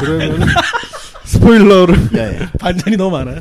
그러면 0.00 0.40
스포일러를 1.36 2.08
네. 2.12 2.38
반전이 2.58 2.96
너무 2.96 3.16
많아요. 3.16 3.38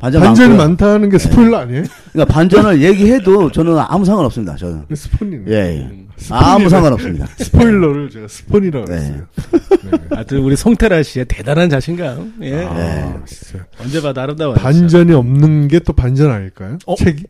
반전 0.00 0.22
반전이 0.22 0.48
많고요. 0.50 0.68
많다는 0.68 1.10
게 1.10 1.18
스포일러 1.18 1.58
아니에요? 1.58 1.82
그러니까 2.12 2.32
반전을 2.34 2.82
얘기해도 2.82 3.50
저는 3.50 3.78
아무 3.78 4.04
상관 4.04 4.24
없습니다. 4.26 4.56
저는. 4.56 4.84
스폰이네. 4.94 5.44
예, 5.48 5.54
예. 5.80 6.06
아무 6.30 6.68
상관 6.68 6.92
없습니다. 6.94 7.26
스포일러를 7.38 8.10
제가 8.10 8.28
스폰이라고 8.28 8.86
네. 8.86 8.94
했어요. 8.96 9.26
하여튼 10.10 10.38
우리 10.38 10.56
송태라 10.56 11.02
씨의 11.02 11.24
대단한 11.26 11.68
자신감. 11.70 12.34
예. 12.42 12.64
아, 12.64 12.74
네. 12.74 13.14
진짜. 13.26 13.64
언제 13.80 14.00
봐도 14.02 14.20
아름다워요. 14.20 14.56
반전이 14.56 15.12
없는 15.14 15.68
게 15.68 15.78
또 15.80 15.92
반전 15.92 16.30
아닐까요? 16.30 16.78
어? 16.86 16.94
책이? 16.96 17.24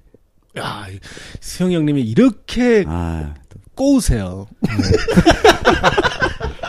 야, 0.59 0.87
수영 1.41 1.71
형님이 1.73 2.03
이렇게 2.03 2.85
아, 2.89 3.35
꼬우세요. 3.75 4.47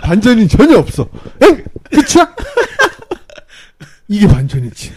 반전이 0.04 0.48
전혀 0.48 0.78
없어. 0.78 1.08
엥! 1.42 1.64
끝이야? 1.92 2.30
이게 4.10 4.28
반전이지. 4.28 4.92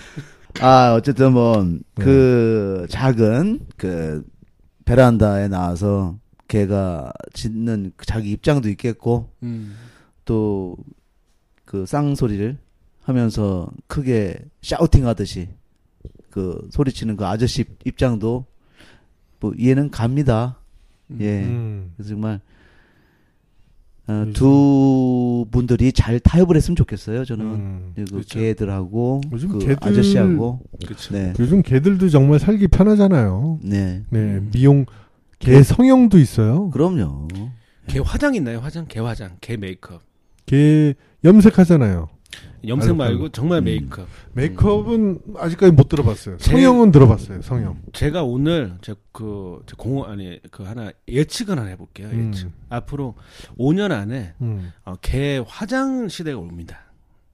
아 0.60 0.94
어쨌든 0.94 1.32
뭐 1.32 1.62
네. 1.62 1.78
그 1.94 2.86
작은 2.90 3.66
그 3.76 4.24
베란다에 4.84 5.46
나와서 5.46 6.18
걔가 6.48 7.12
짓는 7.32 7.92
그 7.96 8.04
자기 8.04 8.32
입장도 8.32 8.68
있겠고 8.68 9.30
음. 9.44 9.76
또 10.24 10.76
그 11.72 11.86
쌍소리를 11.86 12.58
하면서 13.00 13.66
크게 13.86 14.38
샤우팅 14.60 15.06
하듯이 15.06 15.48
그 16.28 16.68
소리치는 16.70 17.16
그 17.16 17.24
아저씨 17.24 17.64
입장도 17.86 18.44
뭐 19.40 19.52
이해는 19.56 19.90
갑니다. 19.90 20.58
예. 21.18 21.44
음. 21.44 21.94
그래서 21.96 22.10
정말 22.10 22.42
어, 24.08 24.24
두 24.34 25.46
분들이 25.52 25.92
잘 25.92 26.18
타협을 26.18 26.56
했으면 26.56 26.74
좋겠어요. 26.76 27.24
저는 27.24 27.44
음. 27.46 27.92
그 27.94 28.04
그렇죠. 28.04 28.38
개들하고 28.38 29.20
요즘 29.32 29.48
그 29.50 29.58
개들- 29.60 29.86
아저씨하고 29.86 30.60
그렇죠. 30.84 31.14
네, 31.14 31.32
요즘 31.38 31.62
개들도 31.62 32.08
정말 32.08 32.38
살기 32.40 32.68
편하잖아요. 32.68 33.60
네, 33.62 34.02
네, 34.10 34.40
미용, 34.52 34.86
개 35.38 35.62
성형도 35.62 36.18
있어요. 36.18 36.70
그럼요. 36.70 37.28
개 37.86 38.00
화장 38.00 38.34
있나요? 38.34 38.58
화장? 38.60 38.86
개 38.88 38.98
화장, 39.00 39.36
개 39.40 39.56
메이크업. 39.56 40.00
개 40.46 40.94
염색하잖아요. 41.24 42.08
염색 42.66 42.96
말고. 42.96 43.30
정말 43.30 43.58
음. 43.60 43.64
메이크업. 43.64 44.06
메이크업은 44.34 45.18
아직까지 45.36 45.72
못 45.72 45.88
들어봤어요. 45.88 46.36
제- 46.38 46.50
성형은 46.52 46.92
들어봤어요. 46.92 47.42
성형. 47.42 47.78
제가 47.92 48.22
오늘 48.22 48.74
제그 48.82 49.62
공원 49.76 50.10
아니 50.10 50.40
그 50.50 50.62
하나 50.62 50.90
예측을 51.08 51.58
하나 51.58 51.68
해볼게요. 51.70 52.08
예측. 52.08 52.46
음. 52.46 52.52
앞으로 52.68 53.14
5년 53.58 53.90
안에 53.90 54.34
음. 54.40 54.72
어, 54.84 54.94
개 55.00 55.42
화장 55.46 56.08
시대가 56.08 56.38
옵니다. 56.38 56.80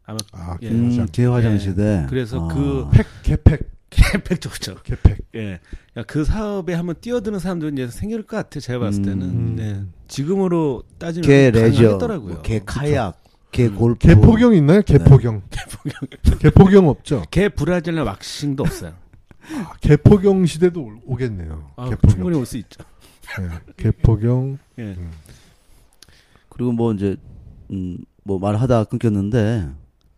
아마 0.04 0.16
아, 0.32 0.56
예. 0.62 0.70
음, 0.70 1.06
개 1.12 1.26
화장 1.26 1.54
예. 1.54 1.58
시대. 1.58 2.06
그래서 2.08 2.48
아. 2.48 2.54
그- 2.54 2.86
팩, 2.92 3.06
개팩, 3.22 3.60
개팩 3.90 4.40
좋죠. 4.40 4.76
개팩. 4.82 5.18
예. 5.34 5.60
그러니까 5.92 6.12
그 6.12 6.24
사업에 6.24 6.72
한번 6.72 6.94
뛰어드는 7.00 7.38
사람들은 7.38 7.74
이제 7.74 7.88
생길 7.88 8.22
것 8.22 8.36
같아. 8.38 8.60
제가 8.60 8.78
봤을 8.78 9.02
때는. 9.02 9.22
음. 9.22 9.56
네. 9.56 9.82
지금으로 10.08 10.82
따지면 10.98 11.26
개 11.26 11.50
레저, 11.50 11.76
가능하겠더라고요. 11.82 12.32
뭐개 12.34 12.60
카약, 12.64 13.18
음. 13.22 13.27
개 13.50 13.68
골프. 13.68 14.06
개포경 14.06 14.54
있나요? 14.54 14.82
개포경. 14.82 15.42
개포경. 15.50 16.38
개포경 16.38 16.88
없죠? 16.88 17.22
개 17.30 17.48
브라질라 17.48 18.04
왁싱도 18.04 18.62
없어요. 18.62 18.92
아, 19.54 19.72
개포경 19.80 20.44
시대도 20.46 20.82
올- 20.82 20.98
오겠네요. 21.06 21.70
아, 21.76 21.88
개포경. 21.88 22.10
충분히 22.10 22.36
올 22.36 22.44
수 22.46 22.56
있죠. 22.58 22.82
네, 23.38 23.48
개포경. 23.76 24.58
예. 24.78 24.82
음. 24.82 25.10
그리고 26.50 26.72
뭐 26.72 26.92
이제 26.92 27.16
음, 27.70 27.98
뭐 28.24 28.38
말하다 28.38 28.84
끊겼는데 28.84 29.68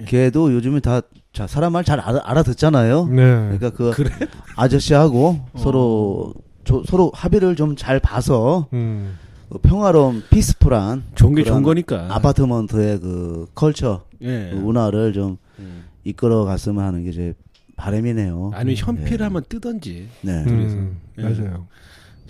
예. 0.01 0.05
걔도 0.05 0.53
요즘에 0.53 0.81
다 0.81 1.01
자, 1.33 1.47
사람 1.47 1.73
말잘 1.73 2.01
알아, 2.01 2.21
알아 2.25 2.43
듣잖아요. 2.43 3.07
네. 3.07 3.15
그러니까 3.23 3.71
그 3.71 3.91
그래? 3.93 4.11
아저씨하고 4.57 5.41
어. 5.53 5.59
서로 5.59 6.35
조- 6.65 6.83
서로 6.85 7.13
합의를 7.15 7.55
좀 7.57 7.77
잘 7.77 8.01
봐서 8.01 8.69
음. 8.73 9.17
그 9.51 9.59
평화로운 9.59 10.23
피스풀한 10.31 11.05
좋은 11.15 11.35
게 11.35 11.43
그런 11.43 11.55
좋은 11.57 11.63
거니까. 11.65 12.15
아파트먼트의 12.15 13.01
그 13.01 13.47
컬처 13.55 14.05
예. 14.23 14.51
그 14.51 14.57
문화를 14.57 15.13
좀 15.13 15.37
음. 15.59 15.85
이끌어 16.05 16.45
갔으면 16.45 16.85
하는 16.85 17.05
게 17.05 17.11
제 17.13 17.35
바람이네요. 17.77 18.51
아니면 18.53 18.77
현피를 18.77 19.21
예. 19.21 19.25
한번 19.25 19.43
뜨던지. 19.49 20.07
네. 20.21 20.45
음, 20.45 20.99
예. 21.19 21.23
맞아요. 21.23 21.67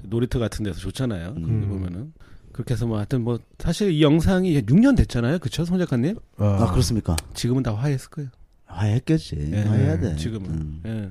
놀이터 0.05 0.39
같은 0.39 0.65
데서 0.65 0.79
좋잖아요. 0.79 1.35
음. 1.37 1.69
보면은. 1.69 2.13
그렇게 2.53 2.75
해서 2.75 2.87
뭐 2.87 2.99
하여튼 2.99 3.23
뭐 3.23 3.39
사실 3.59 3.91
이 3.91 4.01
영상이 4.03 4.61
6년 4.63 4.97
됐잖아요. 4.97 5.39
그쵸? 5.41 5.65
송 5.65 5.79
작가님? 5.79 6.17
아, 6.37 6.71
그렇습니까? 6.71 7.17
지금은 7.35 7.63
다 7.65 7.75
화했을 7.75 8.11
거예요. 8.11 8.31
화했겠지. 8.67 9.51
예. 9.53 9.63
화해야 9.63 9.99
돼. 9.99 10.15
지금은. 10.17 10.51
음. 10.51 10.83
예. 10.87 11.11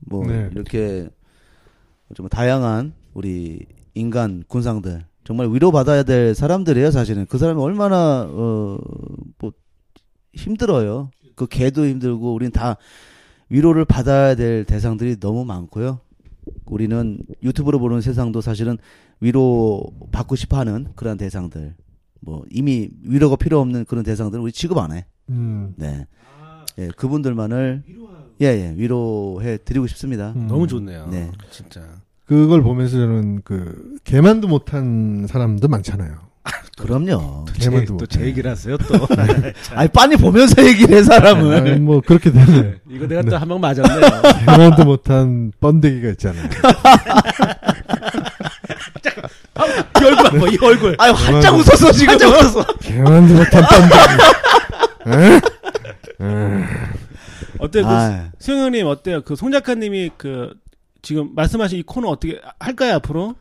뭐 0.00 0.26
네. 0.26 0.48
이렇게 0.52 1.08
좀 2.14 2.28
다양한 2.28 2.92
우리 3.14 3.66
인간 3.96 4.44
군상들 4.46 5.04
정말 5.24 5.48
위로받아야 5.52 6.02
될 6.04 6.34
사람들이에요 6.34 6.90
사실은 6.90 7.26
그 7.26 7.38
사람이 7.38 7.60
얼마나 7.60 8.26
어 8.30 8.78
뭐 9.38 9.52
힘들어요 10.34 11.10
그 11.34 11.46
개도 11.46 11.86
힘들고 11.86 12.34
우린 12.34 12.50
다 12.50 12.76
위로를 13.48 13.84
받아야 13.84 14.34
될 14.34 14.64
대상들이 14.64 15.18
너무 15.20 15.44
많고요 15.44 16.00
우리는 16.66 17.18
유튜브로 17.42 17.78
보는 17.78 18.00
세상도 18.00 18.40
사실은 18.40 18.78
위로 19.20 19.82
받고 20.12 20.36
싶어 20.36 20.58
하는 20.58 20.88
그런 20.94 21.16
대상들. 21.16 21.74
뭐 22.20 22.44
이미 22.50 22.88
위로가 23.02 23.36
필요 23.36 23.60
없는 23.60 23.84
그런 23.84 24.04
대상들은 24.04 24.42
우리 24.42 24.52
취급 24.52 24.78
안 24.78 24.92
해. 24.92 25.06
음. 25.28 25.74
네. 25.76 26.06
예, 26.78 26.88
그분들만을 26.88 27.82
예, 28.42 28.46
예, 28.46 28.74
위로해 28.76 29.58
드리고 29.58 29.86
싶습니다. 29.86 30.32
음. 30.36 30.46
너무 30.46 30.66
좋네요. 30.66 31.08
네. 31.08 31.32
진짜. 31.50 31.80
그걸 32.26 32.62
보면서 32.62 32.96
저는 32.98 33.42
그 33.44 33.96
개만도 34.04 34.48
못한 34.48 35.26
사람도 35.28 35.68
많잖아요. 35.68 36.26
그럼요. 36.78 37.46
개만도 37.54 37.96
또제. 37.96 38.20
얘기를 38.20 38.50
하세요 38.50 38.76
또. 38.78 38.94
아니, 39.74 39.88
빤히 39.88 40.16
보면서 40.16 40.62
얘기를 40.64 40.96
해, 40.98 41.02
사람을. 41.02 41.54
아니, 41.56 41.70
뭐 41.80 42.00
그렇게 42.04 42.30
되면 42.30 42.78
이거 42.88 43.06
내가 43.06 43.22
또한 43.22 43.48
방 43.48 43.60
맞았네요. 43.60 44.00
개만도 44.46 44.84
못한 44.84 45.52
번데기가 45.60 46.10
있잖아요. 46.10 46.48
이 50.00 50.04
얼굴 50.04 50.26
한번 50.26 50.52
이 50.52 50.58
얼굴. 50.62 50.96
아유, 50.98 51.12
활짝 51.12 51.54
웃었어, 51.54 51.92
지금. 51.92 52.10
활짝 52.10 52.30
웃었어. 52.30 52.64
개만도 52.80 53.34
못한 53.34 53.64
번데기. 55.04 55.16
에? 55.16 56.26
에. 56.26 56.64
어때요? 57.58 57.84
그 57.84 57.88
아, 57.90 58.24
수영 58.38 58.58
형님 58.60 58.86
어때요? 58.86 59.22
그 59.22 59.34
송 59.34 59.50
작가님이 59.50 60.10
그 60.18 60.52
지금 61.06 61.30
말씀하신 61.36 61.78
이 61.78 61.82
코너 61.84 62.08
어떻게 62.08 62.40
할까요 62.58 62.96
앞으로? 62.96 63.36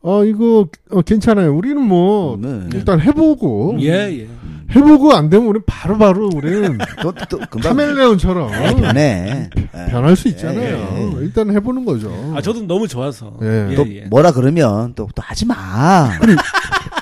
어 0.00 0.24
이거 0.24 0.68
어, 0.92 1.02
괜찮아요. 1.02 1.52
우리는 1.52 1.82
뭐 1.82 2.38
네. 2.40 2.68
일단 2.72 3.00
해보고 3.00 3.78
예 3.80 3.88
예. 4.20 4.28
해보고 4.76 5.12
안 5.12 5.28
되면 5.28 5.48
우리 5.48 5.58
바로바로 5.66 6.30
우리는 6.32 6.78
또, 7.02 7.10
또, 7.28 7.38
금방. 7.50 7.76
카멜레온처럼 7.76 8.76
변해. 8.80 9.50
예. 9.56 9.90
변할 9.90 10.14
수 10.14 10.28
있잖아요. 10.28 10.76
예, 10.76 11.00
예. 11.00 11.24
일단 11.24 11.50
해보는 11.50 11.84
거죠. 11.84 12.12
아 12.36 12.40
저도 12.40 12.62
너무 12.62 12.86
좋아서. 12.86 13.36
예. 13.42 13.70
예, 13.72 13.74
또 13.74 13.84
예. 13.88 14.02
뭐라 14.04 14.30
그러면 14.30 14.94
또, 14.94 15.08
또 15.16 15.20
하지 15.20 15.46
마. 15.46 16.10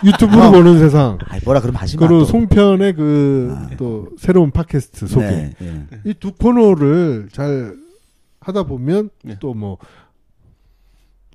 유튜브로 0.05 0.43
어. 0.43 0.51
보는 0.53 0.79
세상. 0.79 1.19
아이, 1.29 1.39
뭐라 1.45 1.61
그러면 1.61 1.83
하지 1.83 1.99
마. 1.99 2.07
그리고 2.07 2.21
또. 2.21 2.25
송편의 2.25 2.95
그 2.95 3.55
아. 3.55 3.69
또 3.77 4.09
새로운 4.19 4.51
팟캐스트 4.53 5.07
소개. 5.07 5.27
네, 5.27 5.55
예. 5.61 5.85
이두 6.05 6.33
코너를 6.33 7.29
잘 7.31 7.82
하다 8.43 8.65
보면 8.65 9.11
네. 9.23 9.39
또뭐 9.39 9.79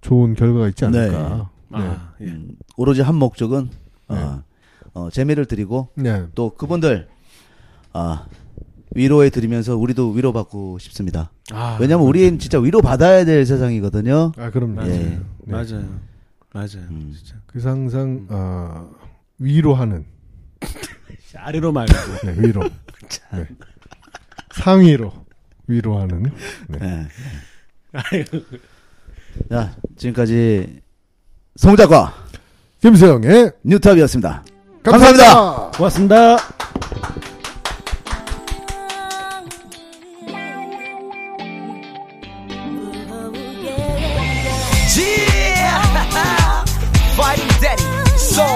좋은 0.01 0.33
결과가 0.35 0.69
있지 0.69 0.85
않을까. 0.85 1.49
아, 1.71 2.13
예. 2.21 2.25
음, 2.25 2.55
오로지 2.77 3.01
한 3.01 3.15
목적은 3.15 3.69
어, 4.07 4.15
네. 4.15 4.89
어, 4.93 5.09
재미를 5.09 5.45
드리고 5.45 5.89
네. 5.95 6.25
또 6.35 6.51
그분들 6.55 7.07
아, 7.93 8.25
위로해 8.95 9.29
드리면서 9.29 9.75
우리도 9.75 10.11
위로받고 10.11 10.79
싶습니다. 10.79 11.31
아, 11.51 11.77
왜냐면 11.79 12.05
우리는 12.05 12.39
진짜 12.39 12.59
위로 12.59 12.81
받아야 12.81 13.25
될 13.25 13.45
세상이거든요. 13.45 14.31
아 14.37 14.49
그럼요. 14.49 14.75
맞아요. 14.75 14.91
예. 14.91 14.97
네. 14.99 15.19
맞아요. 15.45 15.99
맞아요. 16.53 16.87
음. 16.89 17.13
진짜. 17.15 17.35
그래서 17.47 17.69
항상 17.69 18.27
어, 18.29 18.89
위로하는 19.39 20.05
아래로 21.35 21.71
말고. 21.71 21.93
네, 22.25 22.47
위로. 22.47 22.63
네. 23.33 23.47
상위로 24.55 25.13
위로하는. 25.67 26.31
네. 26.67 26.79
예. 26.81 27.07
아유, 27.93 28.23
자, 29.49 29.75
지금까지 29.97 30.81
송작과 31.55 32.13
김수영의 32.81 33.51
뉴탑이었습니다. 33.63 34.43
감사합니다. 34.83 35.23
감사합니다. 35.25 35.77
고맙습니다. 35.77 36.37
Yeah! 44.95 45.83
Fighting 47.15 47.47
Daddy, 47.61 47.83
Soul, 48.17 48.47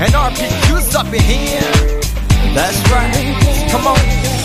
and 0.00 0.12
RPQ's 0.14 0.94
up 0.94 1.06
in 1.12 1.20
here. 1.20 2.00
That's 2.54 2.80
right. 2.90 3.70
Come 3.70 3.86
on. 3.86 4.37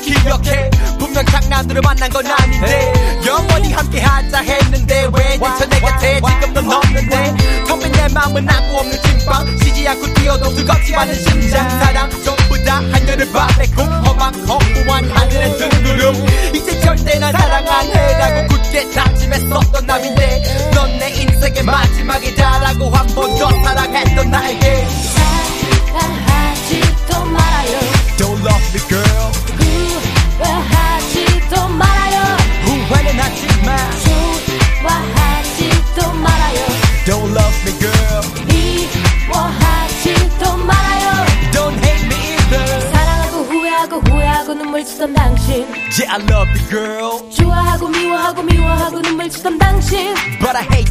기억해. 0.00 0.70
분명 0.98 1.24
장난으로 1.26 1.80
만난 1.82 2.10
건 2.10 2.26
아닌데. 2.26 2.92
영원히 3.26 3.72
함께 3.72 4.00
하자 4.00 4.38
했는데. 4.38 5.08
왜 5.12 5.38
미쳐 5.38 5.66
내 5.68 5.80
곁에 5.80 6.20
지금 6.26 6.54
넌 6.54 6.72
없는데. 6.72 7.34
텅빈 7.66 7.92
내 7.92 8.08
마음은 8.08 8.48
아무 8.48 8.78
없는 8.78 9.02
찐빵. 9.02 9.58
쉬지 9.58 9.88
않고 9.88 10.14
뛰어도 10.14 10.54
뜨겁지 10.54 10.94
않은 10.94 11.14
심장. 11.14 11.68
사랑 11.80 12.10
전부 12.22 12.62
다 12.64 12.76
하늘을 12.76 13.32
바래고. 13.32 13.82
험한 13.82 14.34
허무한 14.48 15.10
하늘의 15.10 15.58
둥구름. 15.58 16.26
이제 16.54 16.80
절대 16.80 17.18
난 17.18 17.32
사랑 17.32 17.68
안 17.68 17.86
해라고 17.86 18.48
굳게 18.48 18.90
다짐했었던 18.90 19.86
남인데. 19.86 20.70
넌 20.74 20.98
내 20.98 21.10
인생의 21.10 21.62
마지막이다 21.62 22.47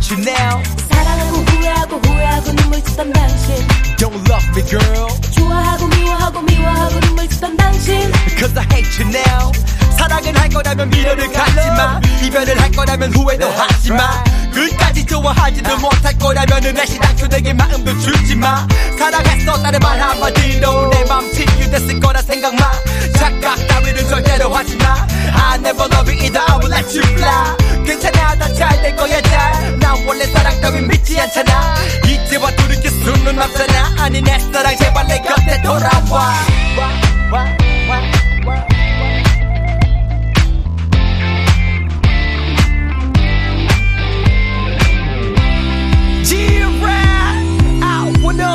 You 0.09 0.21
now. 0.23 0.63
사랑하고 0.89 1.37
후회하고 1.37 1.97
후회하고 1.97 2.51
눈물 2.55 2.81
짓던 2.83 3.11
당신 3.11 3.55
Don't 3.97 4.15
love 4.29 4.47
me, 4.55 4.63
girl. 4.65 5.07
좋아하고 5.35 5.87
미워하고 5.87 6.41
미워하고 6.43 6.99
눈물 7.01 7.27
짓던 7.27 7.57
당신 7.57 8.11
Cause 8.37 8.57
I 8.57 8.65
hate 8.71 9.03
you 9.03 9.11
now. 9.13 9.51
사랑을 9.97 10.39
할 10.39 10.47
거라면 10.49 10.89
미련을 10.89 11.31
갖지 11.33 11.67
마. 11.71 11.99
이별을 12.23 12.61
할 12.61 12.71
거라면 12.71 13.13
후회도 13.13 13.49
하지 13.49 13.91
마. 13.91 14.23
끝까지 14.53 15.05
좋아하지도 15.05 15.77
못할 15.77 16.17
거라면 16.17 16.73
내 16.73 16.85
시당초 16.85 17.27
내게 17.27 17.51
마음도 17.53 17.97
주지 17.99 18.35
마. 18.35 18.65
사랑했었다는 18.97 19.79
말 19.79 19.99
한마디로 19.99 20.89
내 20.89 21.03
맘 21.09 21.31
치유됐을 21.33 21.99
거라 21.99 22.21
생각 22.21 22.55
마. 22.55 22.71
착각 23.17 23.67
따위는 23.67 24.07
절대로 24.07 24.53
하지 24.55 24.75
마. 24.77 25.05
I 25.33 25.55
never 25.59 25.83
love 25.91 26.09
you 26.09 26.23
either. 26.23 26.39
I 26.47 26.57
will 26.59 26.71
let 26.73 26.95
you 26.97 27.03
fly. 27.17 27.66
괜찮아 27.99 28.35
다 28.35 28.47
잘 28.53 28.81
될 28.81 28.95
거야 28.95 29.19
잘난 29.21 30.05
원래 30.05 30.25
사랑 30.27 30.61
따윈 30.61 30.87
믿지 30.87 31.19
않잖아 31.19 31.75
이제와 32.05 32.51
돌이킬 32.51 32.91
수는 32.91 33.39
없잖아 33.41 34.03
아니 34.03 34.21
내 34.21 34.37
사랑 34.53 34.77
제발 34.77 35.07
내 35.07 35.19
곁에 35.19 35.61
돌아와 35.63 36.33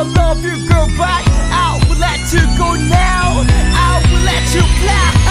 Love 0.02 0.42
you, 0.44 0.68
girl, 0.68 0.86
but 0.98 1.22
I 1.52 1.80
will 1.88 1.98
let 1.98 2.18
you 2.32 2.40
go 2.58 2.74
now. 2.74 3.44
I 3.46 4.02
will 4.10 4.24
let 4.24 4.54
you 4.54 4.62
fly. 4.62 5.21